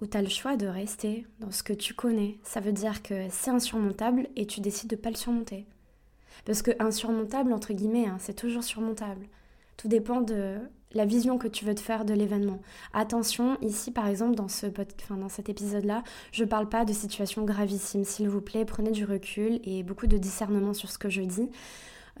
ou 0.00 0.06
tu 0.06 0.16
as 0.16 0.22
le 0.22 0.28
choix 0.28 0.56
de 0.56 0.66
rester 0.66 1.26
dans 1.40 1.50
ce 1.50 1.62
que 1.62 1.72
tu 1.72 1.94
connais. 1.94 2.38
Ça 2.42 2.60
veut 2.60 2.72
dire 2.72 3.02
que 3.02 3.26
c'est 3.30 3.50
insurmontable 3.50 4.28
et 4.36 4.46
tu 4.46 4.60
décides 4.60 4.90
de 4.90 4.96
pas 4.96 5.10
le 5.10 5.16
surmonter. 5.16 5.66
Parce 6.44 6.62
que 6.62 6.72
insurmontable, 6.78 7.52
entre 7.52 7.72
guillemets, 7.72 8.06
hein, 8.06 8.16
c'est 8.18 8.34
toujours 8.34 8.64
surmontable. 8.64 9.26
Tout 9.76 9.88
dépend 9.88 10.20
de 10.20 10.58
la 10.92 11.04
vision 11.04 11.38
que 11.38 11.48
tu 11.48 11.64
veux 11.64 11.74
te 11.74 11.80
faire 11.80 12.04
de 12.04 12.14
l'événement. 12.14 12.60
Attention, 12.92 13.58
ici 13.60 13.90
par 13.90 14.06
exemple, 14.06 14.36
dans, 14.36 14.48
ce 14.48 14.66
enfin, 15.00 15.16
dans 15.16 15.28
cet 15.28 15.48
épisode-là, 15.48 16.02
je 16.32 16.44
ne 16.44 16.48
parle 16.48 16.68
pas 16.68 16.84
de 16.84 16.92
situations 16.92 17.44
gravissimes. 17.44 18.04
S'il 18.04 18.28
vous 18.28 18.40
plaît, 18.40 18.64
prenez 18.64 18.90
du 18.90 19.04
recul 19.04 19.60
et 19.64 19.82
beaucoup 19.82 20.06
de 20.06 20.18
discernement 20.18 20.74
sur 20.74 20.90
ce 20.90 20.98
que 20.98 21.08
je 21.08 21.22
dis. 21.22 21.50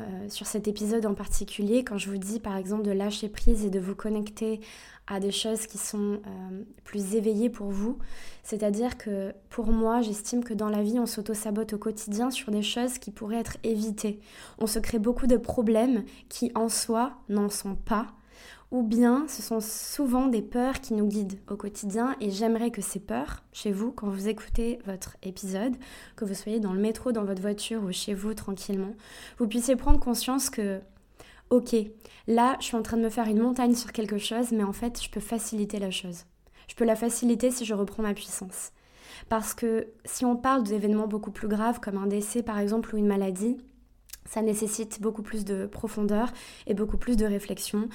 Euh, 0.00 0.28
sur 0.28 0.48
cet 0.48 0.66
épisode 0.66 1.06
en 1.06 1.14
particulier, 1.14 1.84
quand 1.84 1.98
je 1.98 2.10
vous 2.10 2.18
dis 2.18 2.40
par 2.40 2.56
exemple 2.56 2.82
de 2.82 2.90
lâcher 2.90 3.28
prise 3.28 3.64
et 3.64 3.70
de 3.70 3.78
vous 3.78 3.94
connecter 3.94 4.60
à 5.06 5.20
des 5.20 5.30
choses 5.30 5.68
qui 5.68 5.78
sont 5.78 6.20
euh, 6.26 6.62
plus 6.82 7.14
éveillées 7.14 7.48
pour 7.48 7.70
vous, 7.70 7.98
c'est-à-dire 8.42 8.98
que 8.98 9.32
pour 9.50 9.68
moi, 9.68 10.00
j'estime 10.00 10.42
que 10.42 10.52
dans 10.52 10.68
la 10.68 10.82
vie, 10.82 10.98
on 10.98 11.06
s'auto-sabote 11.06 11.74
au 11.74 11.78
quotidien 11.78 12.32
sur 12.32 12.50
des 12.50 12.62
choses 12.62 12.98
qui 12.98 13.12
pourraient 13.12 13.38
être 13.38 13.56
évitées. 13.62 14.18
On 14.58 14.66
se 14.66 14.80
crée 14.80 14.98
beaucoup 14.98 15.28
de 15.28 15.36
problèmes 15.36 16.04
qui 16.28 16.50
en 16.56 16.68
soi 16.68 17.12
n'en 17.28 17.48
sont 17.48 17.76
pas, 17.76 18.08
ou 18.70 18.82
bien 18.82 19.26
ce 19.28 19.42
sont 19.42 19.60
souvent 19.60 20.26
des 20.26 20.42
peurs 20.42 20.80
qui 20.80 20.94
nous 20.94 21.06
guident 21.06 21.38
au 21.48 21.56
quotidien 21.56 22.16
et 22.20 22.30
j'aimerais 22.30 22.70
que 22.70 22.82
ces 22.82 23.00
peurs, 23.00 23.42
chez 23.52 23.72
vous, 23.72 23.92
quand 23.92 24.08
vous 24.08 24.28
écoutez 24.28 24.78
votre 24.86 25.16
épisode, 25.22 25.74
que 26.16 26.24
vous 26.24 26.34
soyez 26.34 26.60
dans 26.60 26.72
le 26.72 26.80
métro, 26.80 27.12
dans 27.12 27.24
votre 27.24 27.40
voiture 27.40 27.84
ou 27.84 27.92
chez 27.92 28.14
vous 28.14 28.34
tranquillement, 28.34 28.94
vous 29.38 29.46
puissiez 29.46 29.76
prendre 29.76 30.00
conscience 30.00 30.50
que, 30.50 30.80
ok, 31.50 31.76
là 32.26 32.56
je 32.60 32.66
suis 32.66 32.76
en 32.76 32.82
train 32.82 32.96
de 32.96 33.02
me 33.02 33.10
faire 33.10 33.28
une 33.28 33.40
montagne 33.40 33.74
sur 33.74 33.92
quelque 33.92 34.18
chose, 34.18 34.52
mais 34.52 34.64
en 34.64 34.72
fait 34.72 35.02
je 35.02 35.10
peux 35.10 35.20
faciliter 35.20 35.78
la 35.78 35.90
chose. 35.90 36.24
Je 36.68 36.74
peux 36.74 36.84
la 36.84 36.96
faciliter 36.96 37.50
si 37.50 37.64
je 37.64 37.74
reprends 37.74 38.02
ma 38.02 38.14
puissance. 38.14 38.72
Parce 39.28 39.54
que 39.54 39.86
si 40.04 40.24
on 40.24 40.36
parle 40.36 40.64
d'événements 40.64 41.06
beaucoup 41.06 41.30
plus 41.30 41.48
graves 41.48 41.80
comme 41.80 41.98
un 41.98 42.06
décès 42.06 42.42
par 42.42 42.58
exemple 42.58 42.94
ou 42.94 42.98
une 42.98 43.06
maladie, 43.06 43.58
ça 44.28 44.42
nécessite 44.42 45.00
beaucoup 45.00 45.22
plus 45.22 45.44
de 45.44 45.66
profondeur 45.66 46.32
et 46.66 46.74
beaucoup 46.74 46.96
plus 46.96 47.16
de 47.16 47.26
réflexion. 47.26 47.88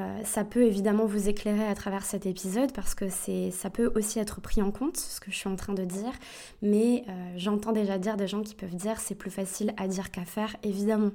Euh, 0.00 0.20
ça 0.24 0.44
peut 0.44 0.64
évidemment 0.64 1.06
vous 1.06 1.28
éclairer 1.28 1.66
à 1.66 1.74
travers 1.74 2.04
cet 2.04 2.26
épisode 2.26 2.72
parce 2.72 2.94
que 2.94 3.06
ça 3.08 3.70
peut 3.70 3.92
aussi 3.94 4.18
être 4.18 4.40
pris 4.40 4.62
en 4.62 4.70
compte, 4.70 4.96
ce 4.96 5.20
que 5.20 5.30
je 5.30 5.36
suis 5.36 5.48
en 5.48 5.56
train 5.56 5.74
de 5.74 5.84
dire. 5.84 6.12
Mais 6.62 7.04
euh, 7.08 7.12
j'entends 7.36 7.72
déjà 7.72 7.98
dire 7.98 8.16
des 8.16 8.26
gens 8.26 8.42
qui 8.42 8.54
peuvent 8.54 8.74
dire 8.74 9.00
c'est 9.00 9.14
plus 9.14 9.30
facile 9.30 9.74
à 9.76 9.88
dire 9.88 10.10
qu'à 10.10 10.24
faire, 10.24 10.56
évidemment. 10.62 11.12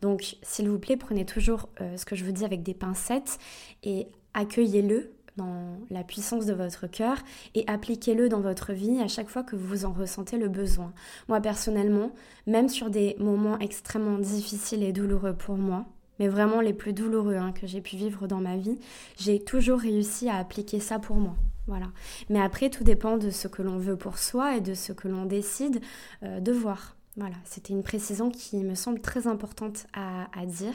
Donc 0.00 0.36
s'il 0.42 0.68
vous 0.68 0.78
plaît, 0.78 0.96
prenez 0.96 1.24
toujours 1.24 1.68
euh, 1.80 1.96
ce 1.96 2.04
que 2.04 2.16
je 2.16 2.24
vous 2.24 2.32
dis 2.32 2.44
avec 2.44 2.62
des 2.62 2.74
pincettes 2.74 3.38
et 3.82 4.06
accueillez-le 4.34 5.12
dans 5.36 5.78
la 5.90 6.04
puissance 6.04 6.46
de 6.46 6.52
votre 6.52 6.86
cœur 6.86 7.16
et 7.54 7.64
appliquez-le 7.66 8.28
dans 8.28 8.40
votre 8.40 8.72
vie 8.72 9.00
à 9.00 9.08
chaque 9.08 9.28
fois 9.28 9.42
que 9.42 9.56
vous 9.56 9.84
en 9.84 9.92
ressentez 9.92 10.38
le 10.38 10.48
besoin. 10.48 10.92
Moi 11.28 11.40
personnellement, 11.40 12.12
même 12.46 12.68
sur 12.68 12.90
des 12.90 13.16
moments 13.18 13.58
extrêmement 13.58 14.18
difficiles 14.18 14.82
et 14.82 14.92
douloureux 14.92 15.34
pour 15.34 15.56
moi, 15.56 15.86
mais 16.18 16.28
vraiment 16.28 16.60
les 16.60 16.72
plus 16.72 16.92
douloureux 16.92 17.36
hein, 17.36 17.52
que 17.52 17.66
j'ai 17.66 17.80
pu 17.80 17.96
vivre 17.96 18.26
dans 18.26 18.40
ma 18.40 18.56
vie, 18.56 18.78
j'ai 19.18 19.42
toujours 19.42 19.80
réussi 19.80 20.28
à 20.28 20.36
appliquer 20.36 20.80
ça 20.80 20.98
pour 20.98 21.16
moi. 21.16 21.34
Voilà. 21.66 21.86
Mais 22.28 22.40
après, 22.40 22.68
tout 22.68 22.84
dépend 22.84 23.16
de 23.16 23.30
ce 23.30 23.48
que 23.48 23.62
l'on 23.62 23.78
veut 23.78 23.96
pour 23.96 24.18
soi 24.18 24.56
et 24.56 24.60
de 24.60 24.74
ce 24.74 24.92
que 24.92 25.08
l'on 25.08 25.24
décide 25.24 25.80
euh, 26.22 26.40
de 26.40 26.52
voir. 26.52 26.96
Voilà, 27.16 27.36
c'était 27.44 27.72
une 27.72 27.82
précision 27.82 28.30
qui 28.30 28.58
me 28.58 28.74
semble 28.74 29.00
très 29.00 29.26
importante 29.26 29.86
à, 29.94 30.26
à 30.38 30.46
dire. 30.46 30.74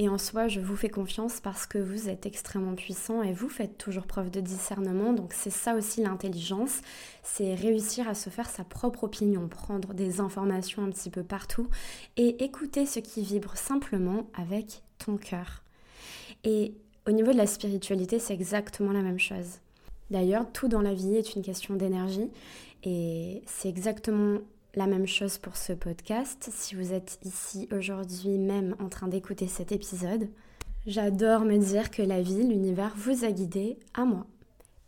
Et 0.00 0.08
en 0.08 0.16
soi, 0.16 0.46
je 0.46 0.60
vous 0.60 0.76
fais 0.76 0.88
confiance 0.88 1.40
parce 1.40 1.66
que 1.66 1.76
vous 1.76 2.08
êtes 2.08 2.24
extrêmement 2.24 2.76
puissant 2.76 3.20
et 3.20 3.32
vous 3.32 3.48
faites 3.48 3.76
toujours 3.78 4.06
preuve 4.06 4.30
de 4.30 4.40
discernement. 4.40 5.12
Donc 5.12 5.32
c'est 5.32 5.50
ça 5.50 5.74
aussi 5.74 6.02
l'intelligence, 6.02 6.80
c'est 7.24 7.56
réussir 7.56 8.08
à 8.08 8.14
se 8.14 8.30
faire 8.30 8.48
sa 8.48 8.62
propre 8.62 9.04
opinion, 9.04 9.48
prendre 9.48 9.94
des 9.94 10.20
informations 10.20 10.84
un 10.84 10.90
petit 10.90 11.10
peu 11.10 11.24
partout 11.24 11.68
et 12.16 12.44
écouter 12.44 12.86
ce 12.86 13.00
qui 13.00 13.22
vibre 13.22 13.56
simplement 13.56 14.28
avec 14.34 14.82
ton 15.04 15.16
cœur. 15.16 15.64
Et 16.44 16.74
au 17.08 17.10
niveau 17.10 17.32
de 17.32 17.36
la 17.36 17.48
spiritualité, 17.48 18.20
c'est 18.20 18.34
exactement 18.34 18.92
la 18.92 19.02
même 19.02 19.18
chose. 19.18 19.58
D'ailleurs, 20.12 20.46
tout 20.52 20.68
dans 20.68 20.80
la 20.80 20.94
vie 20.94 21.16
est 21.16 21.34
une 21.34 21.42
question 21.42 21.74
d'énergie 21.74 22.30
et 22.84 23.42
c'est 23.46 23.68
exactement 23.68 24.38
la 24.74 24.86
même 24.86 25.06
chose 25.06 25.38
pour 25.38 25.56
ce 25.56 25.72
podcast. 25.72 26.48
Si 26.52 26.74
vous 26.74 26.92
êtes 26.92 27.18
ici 27.24 27.68
aujourd'hui 27.72 28.38
même 28.38 28.76
en 28.78 28.88
train 28.88 29.08
d'écouter 29.08 29.46
cet 29.46 29.72
épisode, 29.72 30.28
j'adore 30.86 31.40
me 31.40 31.56
dire 31.56 31.90
que 31.90 32.02
la 32.02 32.22
vie, 32.22 32.46
l'univers 32.46 32.94
vous 32.96 33.24
a 33.24 33.32
guidé 33.32 33.78
à 33.94 34.04
moi. 34.04 34.26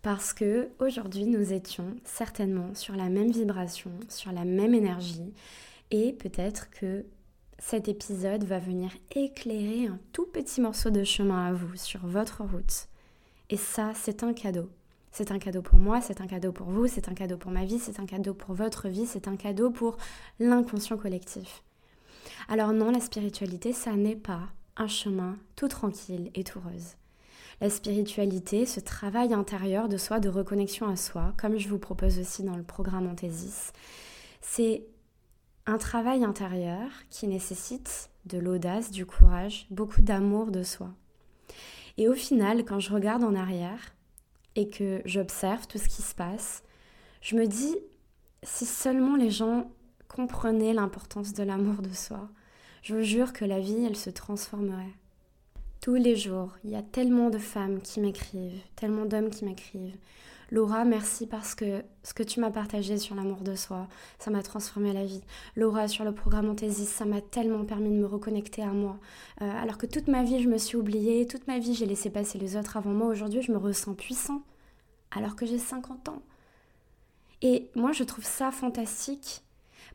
Parce 0.03 0.33
que 0.33 0.69
aujourd'hui 0.79 1.27
nous 1.27 1.53
étions 1.53 1.97
certainement 2.05 2.75
sur 2.75 2.97
la 2.97 3.09
même 3.09 3.31
vibration, 3.31 3.91
sur 4.09 4.33
la 4.33 4.45
même 4.45 4.75
énergie 4.75 5.33
et 5.91 6.13
peut-être 6.13 6.71
que 6.71 7.05
cet 7.59 7.89
épisode 7.89 8.45
va 8.45 8.59
venir 8.59 8.91
éclairer 9.15 9.87
un 9.87 9.99
tout 10.13 10.27
petit 10.27 10.61
morceau 10.61 10.91
de 10.91 11.05
chemin 11.05 11.47
à 11.49 11.53
vous 11.53 11.77
sur 11.77 12.07
votre 12.07 12.43
route. 12.43 12.89
Et 13.51 13.59
ça, 13.59 13.93
c'est 13.95 14.23
un 14.23 14.33
cadeau. 14.33 14.71
C'est 15.13 15.33
un 15.33 15.39
cadeau 15.39 15.63
pour 15.63 15.79
moi, 15.79 16.01
c'est 16.01 16.21
un 16.21 16.27
cadeau 16.27 16.53
pour 16.53 16.69
vous, 16.69 16.87
c'est 16.87 17.09
un 17.09 17.15
cadeau 17.15 17.37
pour 17.37 17.51
ma 17.51 17.65
vie, 17.65 17.79
c'est 17.79 17.99
un 17.99 18.07
cadeau 18.07 18.33
pour 18.35 18.55
votre 18.55 18.89
vie, 18.89 19.07
c'est 19.07 19.27
un 19.29 19.37
cadeau 19.37 19.71
pour 19.71 19.97
l'inconscient 20.39 20.97
collectif. 20.97 21.63
Alors 22.49 22.73
non, 22.73 22.91
la 22.91 23.01
spiritualité, 23.01 23.73
ça 23.73 23.93
n'est 23.93 24.17
pas 24.17 24.43
un 24.77 24.87
chemin 24.89 25.37
tout 25.57 25.69
tranquille 25.69 26.31
et 26.35 26.45
tout 26.45 26.61
rose. 26.61 26.97
La 27.61 27.69
spiritualité, 27.69 28.65
ce 28.65 28.81
travail 28.81 29.35
intérieur 29.35 29.89
de 29.89 29.99
soi, 29.99 30.21
de 30.21 30.29
reconnexion 30.29 30.89
à 30.89 30.97
soi, 30.97 31.35
comme 31.39 31.59
je 31.59 31.69
vous 31.69 31.79
propose 31.79 32.19
aussi 32.19 32.43
dans 32.43 32.57
le 32.57 32.63
programme 32.63 33.07
Anthesis, 33.07 33.73
c'est 34.41 34.85
un 35.67 35.77
travail 35.77 36.25
intérieur 36.25 36.89
qui 37.11 37.29
nécessite 37.29 38.11
de 38.25 38.39
l'audace, 38.39 38.91
du 38.91 39.05
courage, 39.05 39.67
beaucoup 39.71 40.01
d'amour 40.03 40.51
de 40.51 40.63
soi. 40.63 40.89
Et 41.99 42.09
au 42.09 42.15
final, 42.15 42.65
quand 42.65 42.81
je 42.81 42.93
regarde 42.93 43.25
en 43.25 43.35
arrière, 43.35 43.93
et 44.57 44.69
que 44.69 45.03
j'observe 45.05 45.67
tout 45.67 45.79
ce 45.79 45.89
qui 45.89 46.03
se 46.03 46.15
passe, 46.15 46.63
je 47.21 47.37
me 47.37 47.47
dis, 47.47 47.77
si 48.43 48.67
seulement 48.67 49.17
les 49.17 49.31
gens 49.31 49.71
comprenaient 50.09 50.73
l'importance 50.73 51.33
de 51.33 51.43
l'amour 51.43 51.83
de 51.83 51.93
soi, 51.93 52.29
je 52.83 52.95
vous 52.95 53.03
jure 53.03 53.33
que 53.33 53.45
la 53.45 53.61
vie, 53.61 53.85
elle 53.85 53.97
se 53.97 54.11
transformerait. 54.11 54.95
Tous 55.81 55.95
les 55.95 56.15
jours, 56.15 56.51
il 56.63 56.71
y 56.71 56.77
a 56.77 56.83
tellement 56.83 57.31
de 57.31 57.39
femmes 57.39 57.81
qui 57.81 58.01
m'écrivent, 58.01 58.61
tellement 58.77 59.07
d'hommes 59.07 59.31
qui 59.31 59.47
m'écrivent. 59.47 59.97
Laura, 60.51 60.85
merci 60.85 61.27
parce 61.27 61.55
que 61.55 61.83
ce 62.03 62.13
que 62.13 62.23
tu 62.23 62.39
m'as 62.39 62.51
partagé 62.51 62.99
sur 62.99 63.15
l'amour 63.15 63.41
de 63.41 63.55
soi, 63.55 63.89
ça 64.19 64.31
m'a 64.31 64.43
transformé 64.43 64.93
la 64.93 65.07
vie. 65.07 65.23
Laura, 65.57 65.89
sur 65.89 66.05
le 66.05 66.13
programme 66.13 66.51
Anthésis, 66.51 66.89
ça 66.89 67.07
m'a 67.07 67.23
tellement 67.23 67.65
permis 67.65 67.89
de 67.89 67.95
me 67.95 68.05
reconnecter 68.05 68.63
à 68.63 68.73
moi. 68.73 68.99
Euh, 69.41 69.51
alors 69.63 69.79
que 69.79 69.87
toute 69.87 70.09
ma 70.09 70.23
vie, 70.23 70.43
je 70.43 70.51
me 70.51 70.59
suis 70.59 70.77
oubliée, 70.77 71.27
toute 71.27 71.47
ma 71.47 71.59
vie, 71.59 71.73
j'ai 71.73 71.87
laissé 71.87 72.11
passer 72.11 72.37
les 72.37 72.59
autres 72.59 72.77
avant 72.77 72.91
moi. 72.91 73.07
Aujourd'hui, 73.07 73.41
je 73.41 73.51
me 73.51 73.57
ressens 73.57 73.95
puissant 73.95 74.43
alors 75.13 75.35
que 75.35 75.47
j'ai 75.47 75.59
50 75.59 76.11
ans. 76.11 76.23
Et 77.41 77.71
moi, 77.75 77.93
je 77.93 78.05
trouve 78.05 78.25
ça 78.25 78.51
fantastique 78.51 79.41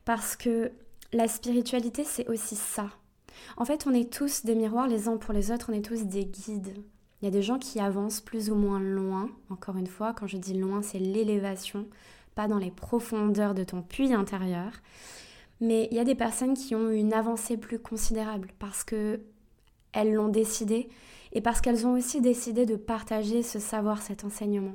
parce 0.04 0.34
que 0.34 0.72
la 1.12 1.28
spiritualité, 1.28 2.02
c'est 2.02 2.28
aussi 2.28 2.56
ça. 2.56 2.90
En 3.56 3.64
fait, 3.64 3.86
on 3.86 3.94
est 3.94 4.12
tous 4.12 4.44
des 4.44 4.54
miroirs 4.54 4.88
les 4.88 5.08
uns 5.08 5.16
pour 5.16 5.32
les 5.32 5.50
autres, 5.50 5.70
on 5.70 5.74
est 5.74 5.84
tous 5.84 6.04
des 6.04 6.24
guides. 6.24 6.74
Il 7.20 7.24
y 7.24 7.28
a 7.28 7.30
des 7.30 7.42
gens 7.42 7.58
qui 7.58 7.80
avancent 7.80 8.20
plus 8.20 8.50
ou 8.50 8.54
moins 8.54 8.80
loin. 8.80 9.30
Encore 9.50 9.76
une 9.76 9.86
fois, 9.86 10.12
quand 10.12 10.26
je 10.26 10.36
dis 10.36 10.54
loin, 10.54 10.82
c'est 10.82 10.98
l'élévation, 10.98 11.86
pas 12.34 12.48
dans 12.48 12.58
les 12.58 12.70
profondeurs 12.70 13.54
de 13.54 13.64
ton 13.64 13.82
puits 13.82 14.12
intérieur. 14.12 14.72
Mais 15.60 15.88
il 15.90 15.96
y 15.96 16.00
a 16.00 16.04
des 16.04 16.14
personnes 16.14 16.54
qui 16.54 16.74
ont 16.74 16.90
une 16.90 17.14
avancée 17.14 17.56
plus 17.56 17.78
considérable 17.78 18.52
parce 18.58 18.84
que 18.84 19.20
elles 19.92 20.12
l'ont 20.12 20.28
décidé 20.28 20.90
et 21.32 21.40
parce 21.40 21.62
qu'elles 21.62 21.86
ont 21.86 21.94
aussi 21.94 22.20
décidé 22.20 22.66
de 22.66 22.76
partager 22.76 23.42
ce 23.42 23.58
savoir, 23.58 24.02
cet 24.02 24.24
enseignement. 24.24 24.74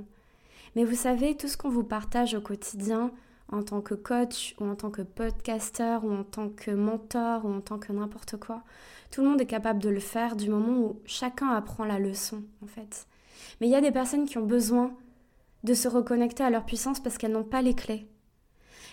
Mais 0.75 0.83
vous 0.83 0.95
savez, 0.95 1.35
tout 1.35 1.47
ce 1.47 1.57
qu'on 1.57 1.69
vous 1.69 1.83
partage 1.83 2.33
au 2.33 2.41
quotidien, 2.41 3.11
en 3.51 3.63
tant 3.63 3.81
que 3.81 3.93
coach 3.93 4.55
ou 4.59 4.65
en 4.65 4.75
tant 4.75 4.89
que 4.89 5.01
podcasteur 5.01 6.03
ou 6.03 6.11
en 6.11 6.23
tant 6.23 6.49
que 6.49 6.71
mentor 6.71 7.45
ou 7.45 7.53
en 7.53 7.61
tant 7.61 7.77
que 7.77 7.91
n'importe 7.91 8.37
quoi. 8.37 8.63
Tout 9.11 9.21
le 9.21 9.29
monde 9.29 9.41
est 9.41 9.45
capable 9.45 9.79
de 9.79 9.89
le 9.89 9.99
faire 9.99 10.35
du 10.35 10.49
moment 10.49 10.77
où 10.79 10.99
chacun 11.05 11.49
apprend 11.49 11.85
la 11.85 11.99
leçon 11.99 12.43
en 12.63 12.67
fait. 12.67 13.07
Mais 13.59 13.67
il 13.67 13.71
y 13.71 13.75
a 13.75 13.81
des 13.81 13.91
personnes 13.91 14.25
qui 14.25 14.37
ont 14.37 14.45
besoin 14.45 14.93
de 15.63 15.73
se 15.73 15.87
reconnecter 15.87 16.43
à 16.43 16.49
leur 16.49 16.65
puissance 16.65 17.01
parce 17.01 17.17
qu'elles 17.17 17.31
n'ont 17.31 17.43
pas 17.43 17.61
les 17.61 17.75
clés. 17.75 18.07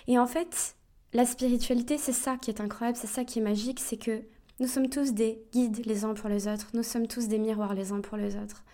Et 0.07 0.19
en 0.19 0.27
fait, 0.27 0.75
la 1.13 1.25
spiritualité, 1.25 1.97
c'est 1.99 2.13
ça 2.13 2.37
qui 2.37 2.51
est 2.51 2.61
incroyable, 2.61 2.99
c'est 2.99 3.07
ça 3.07 3.25
qui 3.25 3.39
est 3.39 3.43
magique, 3.43 3.81
c'est 3.81 3.97
que 3.97 4.23
nous 4.61 4.67
sommes 4.67 4.89
tous 4.89 5.13
des 5.13 5.41
guides 5.53 5.87
les 5.87 6.05
uns 6.05 6.15
pour 6.15 6.29
les 6.29 6.49
autres, 6.49 6.69
nous 6.75 6.83
sommes 6.83 7.07
tous 7.07 7.29
des 7.29 7.39
miroirs 7.39 7.75
les 7.75 7.93
uns 7.93 8.01
pour 8.01 8.17
les 8.19 8.37
autres. 8.37 8.65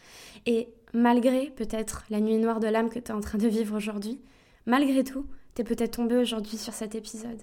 Et 0.47 0.69
malgré 0.95 1.51
peut-être 1.51 2.05
la 2.09 2.21
nuit 2.21 2.39
noire 2.39 2.59
de 2.59 2.69
l'âme 2.69 2.89
que 2.89 2.99
tu 2.99 3.13
es 3.13 3.15
en 3.15 3.21
train 3.21 3.39
de 3.39 3.49
vivre 3.49 3.77
aujourd'hui, 3.77 4.21
malgré 4.67 5.05
tout, 5.05 5.27
T'es 5.55 5.65
peut-être 5.65 5.97
tombé 5.97 6.17
aujourd'hui 6.17 6.59
sur 6.59 6.73
cet 6.73 6.95
épisode. 6.95 7.41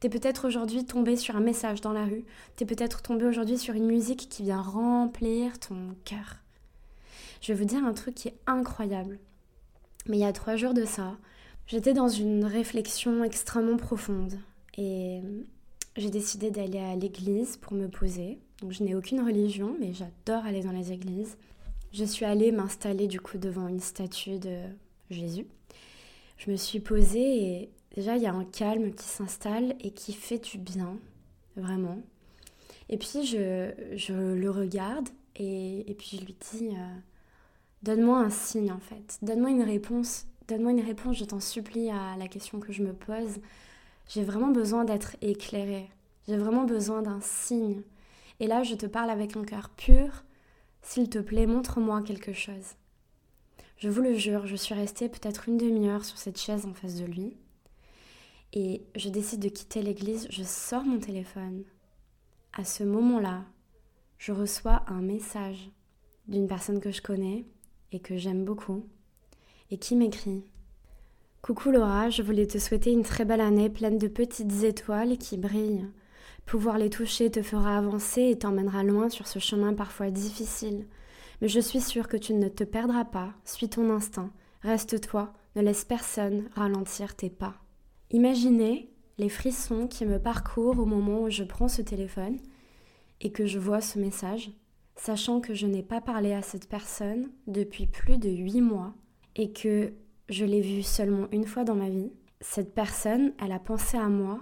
T'es 0.00 0.10
peut-être 0.10 0.46
aujourd'hui 0.46 0.84
tombé 0.84 1.16
sur 1.16 1.36
un 1.36 1.40
message 1.40 1.80
dans 1.80 1.92
la 1.92 2.04
rue. 2.04 2.24
T'es 2.56 2.66
peut-être 2.66 3.00
tombé 3.00 3.24
aujourd'hui 3.24 3.56
sur 3.56 3.74
une 3.74 3.86
musique 3.86 4.28
qui 4.28 4.42
vient 4.42 4.60
remplir 4.60 5.58
ton 5.58 5.94
cœur. 6.04 6.36
Je 7.40 7.52
vais 7.52 7.58
vous 7.58 7.64
dire 7.64 7.82
un 7.84 7.94
truc 7.94 8.14
qui 8.14 8.28
est 8.28 8.36
incroyable. 8.46 9.18
Mais 10.06 10.18
il 10.18 10.20
y 10.20 10.24
a 10.24 10.32
trois 10.32 10.56
jours 10.56 10.74
de 10.74 10.84
ça, 10.84 11.16
j'étais 11.66 11.94
dans 11.94 12.08
une 12.08 12.44
réflexion 12.44 13.24
extrêmement 13.24 13.76
profonde 13.76 14.38
et 14.76 15.20
j'ai 15.96 16.10
décidé 16.10 16.50
d'aller 16.50 16.78
à 16.78 16.94
l'église 16.94 17.56
pour 17.56 17.72
me 17.72 17.88
poser. 17.88 18.38
Donc 18.60 18.72
je 18.72 18.84
n'ai 18.84 18.94
aucune 18.94 19.20
religion, 19.20 19.74
mais 19.80 19.92
j'adore 19.94 20.44
aller 20.44 20.62
dans 20.62 20.72
les 20.72 20.92
églises. 20.92 21.36
Je 21.92 22.04
suis 22.04 22.24
allée 22.24 22.52
m'installer 22.52 23.06
du 23.06 23.20
coup 23.20 23.38
devant 23.38 23.66
une 23.66 23.80
statue 23.80 24.38
de 24.38 24.58
Jésus 25.10 25.46
je 26.36 26.50
me 26.50 26.56
suis 26.56 26.80
posée 26.80 27.42
et 27.42 27.70
déjà 27.94 28.16
il 28.16 28.22
y 28.22 28.26
a 28.26 28.34
un 28.34 28.44
calme 28.44 28.92
qui 28.92 29.06
s'installe 29.06 29.74
et 29.80 29.90
qui 29.90 30.12
fait 30.12 30.38
du 30.38 30.58
bien, 30.58 30.98
vraiment. 31.56 31.98
Et 32.88 32.98
puis 32.98 33.24
je, 33.24 34.12
le 34.12 34.50
regarde 34.50 35.08
et, 35.34 35.90
et, 35.90 35.94
puis 35.94 36.18
je 36.18 36.24
lui 36.24 36.36
dis 36.52 36.68
euh, 36.68 36.98
Donne-moi 37.82 38.18
un 38.18 38.30
signe 38.30 38.72
en 38.72 38.78
fait, 38.78 39.18
donne-moi 39.22 39.50
une 39.50 39.62
réponse, 39.62 40.26
donne-moi 40.48 40.72
une 40.72 40.84
réponse, 40.84 41.16
je 41.16 41.24
t'en 41.24 41.40
supplie 41.40 41.90
à 41.90 42.16
la 42.18 42.28
question 42.28 42.60
que 42.60 42.72
je 42.72 42.82
me 42.82 42.92
pose. 42.92 43.38
J'ai 44.08 44.22
vraiment 44.22 44.48
besoin 44.48 44.84
d'être 44.84 45.16
éclairée, 45.20 45.90
j'ai 46.28 46.36
vraiment 46.36 46.64
besoin 46.64 47.02
d'un 47.02 47.20
signe. 47.20 47.82
Et 48.40 48.46
là, 48.46 48.62
je 48.62 48.74
te 48.74 48.86
parle 48.86 49.10
avec 49.10 49.36
un 49.36 49.44
cœur 49.44 49.70
pur. 49.70 50.24
S'il 50.82 51.08
te 51.08 51.18
plaît, 51.18 51.46
montre-moi 51.46 52.02
quelque 52.02 52.32
chose. 52.32 52.74
Je 53.76 53.90
vous 53.90 54.00
le 54.00 54.14
jure, 54.14 54.46
je 54.46 54.56
suis 54.56 54.74
restée 54.74 55.08
peut-être 55.08 55.48
une 55.48 55.58
demi-heure 55.58 56.04
sur 56.04 56.16
cette 56.16 56.40
chaise 56.40 56.64
en 56.64 56.72
face 56.72 56.94
de 56.94 57.04
lui. 57.04 57.36
Et 58.54 58.82
je 58.94 59.10
décide 59.10 59.40
de 59.40 59.50
quitter 59.50 59.82
l'église, 59.82 60.26
je 60.30 60.42
sors 60.42 60.84
mon 60.84 60.98
téléphone. 60.98 61.64
À 62.54 62.64
ce 62.64 62.84
moment-là, 62.84 63.44
je 64.16 64.32
reçois 64.32 64.82
un 64.86 65.02
message 65.02 65.70
d'une 66.26 66.48
personne 66.48 66.80
que 66.80 66.90
je 66.90 67.02
connais 67.02 67.44
et 67.92 68.00
que 68.00 68.16
j'aime 68.16 68.44
beaucoup 68.44 68.86
et 69.70 69.76
qui 69.76 69.94
m'écrit 69.94 70.44
Coucou 71.42 71.70
Laura, 71.70 72.08
je 72.08 72.22
voulais 72.22 72.46
te 72.46 72.58
souhaiter 72.58 72.92
une 72.92 73.04
très 73.04 73.24
belle 73.24 73.40
année 73.40 73.68
pleine 73.68 73.98
de 73.98 74.08
petites 74.08 74.64
étoiles 74.64 75.18
qui 75.18 75.36
brillent. 75.36 75.86
Pouvoir 76.44 76.78
les 76.78 76.90
toucher 76.90 77.30
te 77.30 77.42
fera 77.42 77.76
avancer 77.76 78.22
et 78.22 78.38
t'emmènera 78.38 78.84
loin 78.84 79.10
sur 79.10 79.26
ce 79.26 79.38
chemin 79.38 79.74
parfois 79.74 80.10
difficile. 80.10 80.86
Mais 81.40 81.48
je 81.48 81.60
suis 81.60 81.80
sûre 81.80 82.08
que 82.08 82.16
tu 82.16 82.34
ne 82.34 82.48
te 82.48 82.64
perdras 82.64 83.04
pas, 83.04 83.34
suis 83.44 83.68
ton 83.68 83.90
instinct, 83.90 84.30
reste 84.62 85.00
toi, 85.00 85.32
ne 85.54 85.62
laisse 85.62 85.84
personne 85.84 86.48
ralentir 86.54 87.14
tes 87.14 87.30
pas. 87.30 87.54
Imaginez 88.10 88.90
les 89.18 89.28
frissons 89.28 89.86
qui 89.86 90.04
me 90.04 90.18
parcourent 90.18 90.78
au 90.78 90.86
moment 90.86 91.22
où 91.22 91.30
je 91.30 91.44
prends 91.44 91.68
ce 91.68 91.82
téléphone 91.82 92.38
et 93.20 93.32
que 93.32 93.46
je 93.46 93.58
vois 93.58 93.80
ce 93.80 93.98
message, 93.98 94.50
sachant 94.94 95.40
que 95.40 95.54
je 95.54 95.66
n'ai 95.66 95.82
pas 95.82 96.00
parlé 96.00 96.32
à 96.32 96.42
cette 96.42 96.68
personne 96.68 97.30
depuis 97.46 97.86
plus 97.86 98.18
de 98.18 98.28
huit 98.28 98.60
mois 98.60 98.94
et 99.34 99.52
que 99.52 99.92
je 100.28 100.44
l'ai 100.44 100.60
vue 100.60 100.82
seulement 100.82 101.28
une 101.32 101.46
fois 101.46 101.64
dans 101.64 101.74
ma 101.74 101.88
vie. 101.88 102.12
Cette 102.40 102.74
personne, 102.74 103.32
elle 103.42 103.52
a 103.52 103.58
pensé 103.58 103.96
à 103.96 104.08
moi 104.08 104.40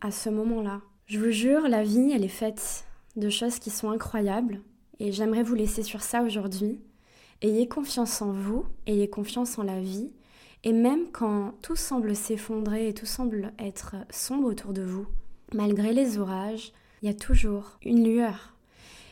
à 0.00 0.10
ce 0.10 0.28
moment-là. 0.30 0.82
Je 1.06 1.18
vous 1.18 1.30
jure, 1.30 1.68
la 1.68 1.82
vie, 1.82 2.12
elle 2.12 2.24
est 2.24 2.28
faite 2.28 2.84
de 3.16 3.28
choses 3.28 3.58
qui 3.58 3.70
sont 3.70 3.90
incroyables 3.90 4.60
et 5.02 5.10
j'aimerais 5.10 5.42
vous 5.42 5.56
laisser 5.56 5.82
sur 5.82 6.00
ça 6.00 6.22
aujourd'hui. 6.22 6.80
Ayez 7.42 7.66
confiance 7.66 8.22
en 8.22 8.30
vous, 8.30 8.64
ayez 8.86 9.10
confiance 9.10 9.58
en 9.58 9.64
la 9.64 9.80
vie 9.80 10.12
et 10.62 10.72
même 10.72 11.10
quand 11.10 11.54
tout 11.60 11.74
semble 11.74 12.14
s'effondrer 12.14 12.88
et 12.88 12.94
tout 12.94 13.04
semble 13.04 13.52
être 13.58 13.96
sombre 14.10 14.46
autour 14.46 14.72
de 14.72 14.82
vous, 14.82 15.06
malgré 15.52 15.92
les 15.92 16.18
orages, 16.18 16.72
il 17.02 17.06
y 17.06 17.10
a 17.10 17.14
toujours 17.14 17.80
une 17.82 18.04
lueur. 18.04 18.54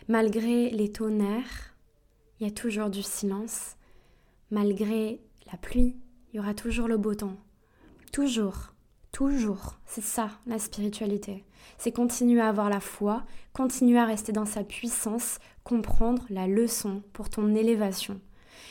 Malgré 0.06 0.70
les 0.70 0.92
tonnerres, 0.92 1.74
il 2.38 2.46
y 2.46 2.48
a 2.48 2.54
toujours 2.54 2.88
du 2.88 3.02
silence. 3.02 3.74
Malgré 4.52 5.20
la 5.50 5.58
pluie, 5.58 5.96
il 6.32 6.36
y 6.36 6.38
aura 6.38 6.54
toujours 6.54 6.86
le 6.86 6.98
beau 6.98 7.16
temps. 7.16 7.36
Toujours, 8.12 8.74
toujours. 9.12 9.78
C'est 9.86 10.04
ça 10.04 10.30
la 10.46 10.58
spiritualité. 10.58 11.44
C'est 11.78 11.92
continuer 11.92 12.40
à 12.40 12.48
avoir 12.48 12.68
la 12.68 12.80
foi, 12.80 13.24
continuer 13.52 13.98
à 13.98 14.04
rester 14.04 14.32
dans 14.32 14.46
sa 14.46 14.64
puissance, 14.64 15.38
comprendre 15.64 16.24
la 16.30 16.46
leçon 16.46 17.02
pour 17.12 17.30
ton 17.30 17.54
élévation. 17.54 18.20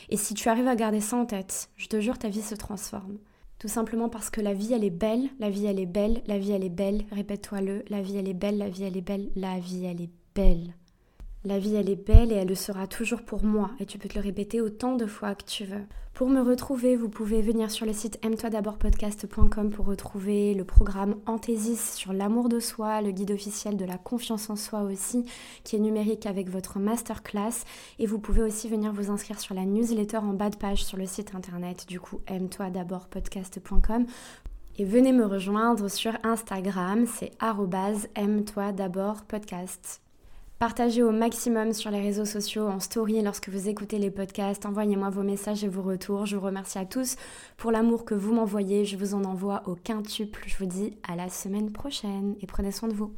Et 0.10 0.18
si 0.18 0.34
tu 0.34 0.50
arrives 0.50 0.68
à 0.68 0.76
garder 0.76 1.02
ça 1.02 1.18
en 1.18 1.26
tête, 1.26 1.70
je 1.76 1.88
te 1.88 2.00
jure, 2.00 2.18
ta 2.18 2.30
vie 2.30 2.42
se 2.42 2.56
transforme. 2.56 3.18
Tout 3.60 3.68
simplement 3.68 4.10
parce 4.10 4.30
que 4.30 4.42
la 4.42 4.54
vie, 4.54 4.74
elle 4.74 4.86
est 4.86 4.90
belle, 4.90 5.30
la 5.40 5.50
vie, 5.50 5.66
elle 5.66 5.80
est 5.80 5.86
belle, 5.86 6.22
la 6.28 6.40
vie, 6.40 6.52
elle 6.52 6.64
est 6.64 6.70
belle, 6.70 7.04
répète-toi-le, 7.12 7.84
la 7.90 8.02
vie, 8.02 8.18
elle 8.18 8.30
est 8.30 8.34
belle, 8.34 8.58
la 8.58 8.70
vie, 8.70 8.84
elle 8.84 8.98
est 8.98 9.02
belle, 9.02 9.30
la 9.36 9.60
vie, 9.60 9.86
elle 9.86 10.02
est 10.02 10.10
belle. 10.34 10.74
La 11.46 11.58
vie, 11.58 11.76
elle 11.76 11.90
est 11.90 11.96
belle 11.96 12.34
et 12.34 12.36
elle 12.36 12.50
le 12.50 12.56
sera 12.56 12.86
toujours 12.86 13.22
pour 13.22 13.46
moi, 13.46 13.72
et 13.80 13.86
tu 13.86 13.98
peux 13.98 14.10
te 14.10 14.16
le 14.16 14.22
répéter 14.22 14.60
autant 14.60 14.96
de 14.96 15.06
fois 15.06 15.36
que 15.36 15.46
tu 15.46 15.64
veux. 15.64 15.86
Pour 16.14 16.28
me 16.28 16.42
retrouver, 16.42 16.98
vous 16.98 17.08
pouvez 17.08 17.42
venir 17.42 17.72
sur 17.72 17.86
le 17.86 17.94
site 17.94 18.20
aime-toi 18.26 18.50
d'abord 18.50 18.78
podcast.com 18.78 19.70
pour 19.70 19.86
retrouver 19.86 20.54
le 20.54 20.66
programme 20.66 21.16
Anthésis 21.28 21.94
sur 21.94 22.12
l'amour 22.12 22.50
de 22.50 22.60
soi, 22.60 23.02
le 23.02 23.12
guide 23.12 23.32
officiel 23.32 23.78
de 23.78 23.86
la 23.86 23.98
confiance 23.98 24.50
en 24.50 24.58
soi 24.58 24.82
aussi, 24.82 25.24
qui 25.64 25.78
est 25.78 25.80
numérique 25.80 26.26
avec 26.26 26.50
votre 26.50 26.78
masterclass. 26.78 27.64
Et 28.00 28.06
vous 28.06 28.20
pouvez 28.20 28.42
aussi 28.42 28.68
venir 28.68 28.92
vous 28.92 29.10
inscrire 29.10 29.40
sur 29.40 29.56
la 29.56 29.64
newsletter 29.64 30.18
en 30.18 30.34
bas 30.34 30.50
de 30.50 30.58
page 30.58 30.84
sur 30.84 30.98
le 30.98 31.06
site 31.06 31.36
internet, 31.36 31.86
du 31.88 32.02
coup 32.02 32.20
aime-toi 32.28 32.70
d'abord. 32.70 33.08
Et 34.78 34.84
venez 34.84 35.14
me 35.14 35.26
rejoindre 35.26 35.88
sur 35.88 36.12
Instagram, 36.24 37.06
c'est 37.06 37.32
aime-toi 38.16 38.74
d'abord 38.74 39.24
podcast. 39.24 40.02
Partagez 40.60 41.04
au 41.04 41.12
maximum 41.12 41.72
sur 41.72 41.90
les 41.90 42.02
réseaux 42.02 42.26
sociaux, 42.26 42.68
en 42.68 42.82
story, 42.82 43.22
lorsque 43.22 43.48
vous 43.48 43.70
écoutez 43.70 43.98
les 43.98 44.12
podcasts. 44.12 44.66
Envoyez-moi 44.66 45.10
vos 45.10 45.24
messages 45.24 45.64
et 45.64 45.70
vos 45.70 45.82
retours. 45.82 46.26
Je 46.26 46.36
vous 46.36 46.46
remercie 46.46 46.78
à 46.78 46.86
tous 46.86 47.16
pour 47.56 47.72
l'amour 47.72 48.04
que 48.04 48.14
vous 48.14 48.34
m'envoyez. 48.34 48.84
Je 48.84 48.98
vous 48.98 49.14
en 49.14 49.24
envoie 49.24 49.64
au 49.68 49.76
quintuple. 49.76 50.44
Je 50.48 50.58
vous 50.58 50.66
dis 50.66 50.98
à 51.08 51.16
la 51.16 51.30
semaine 51.30 51.72
prochaine 51.72 52.36
et 52.42 52.46
prenez 52.46 52.74
soin 52.74 52.90
de 52.90 52.94
vous. 52.94 53.14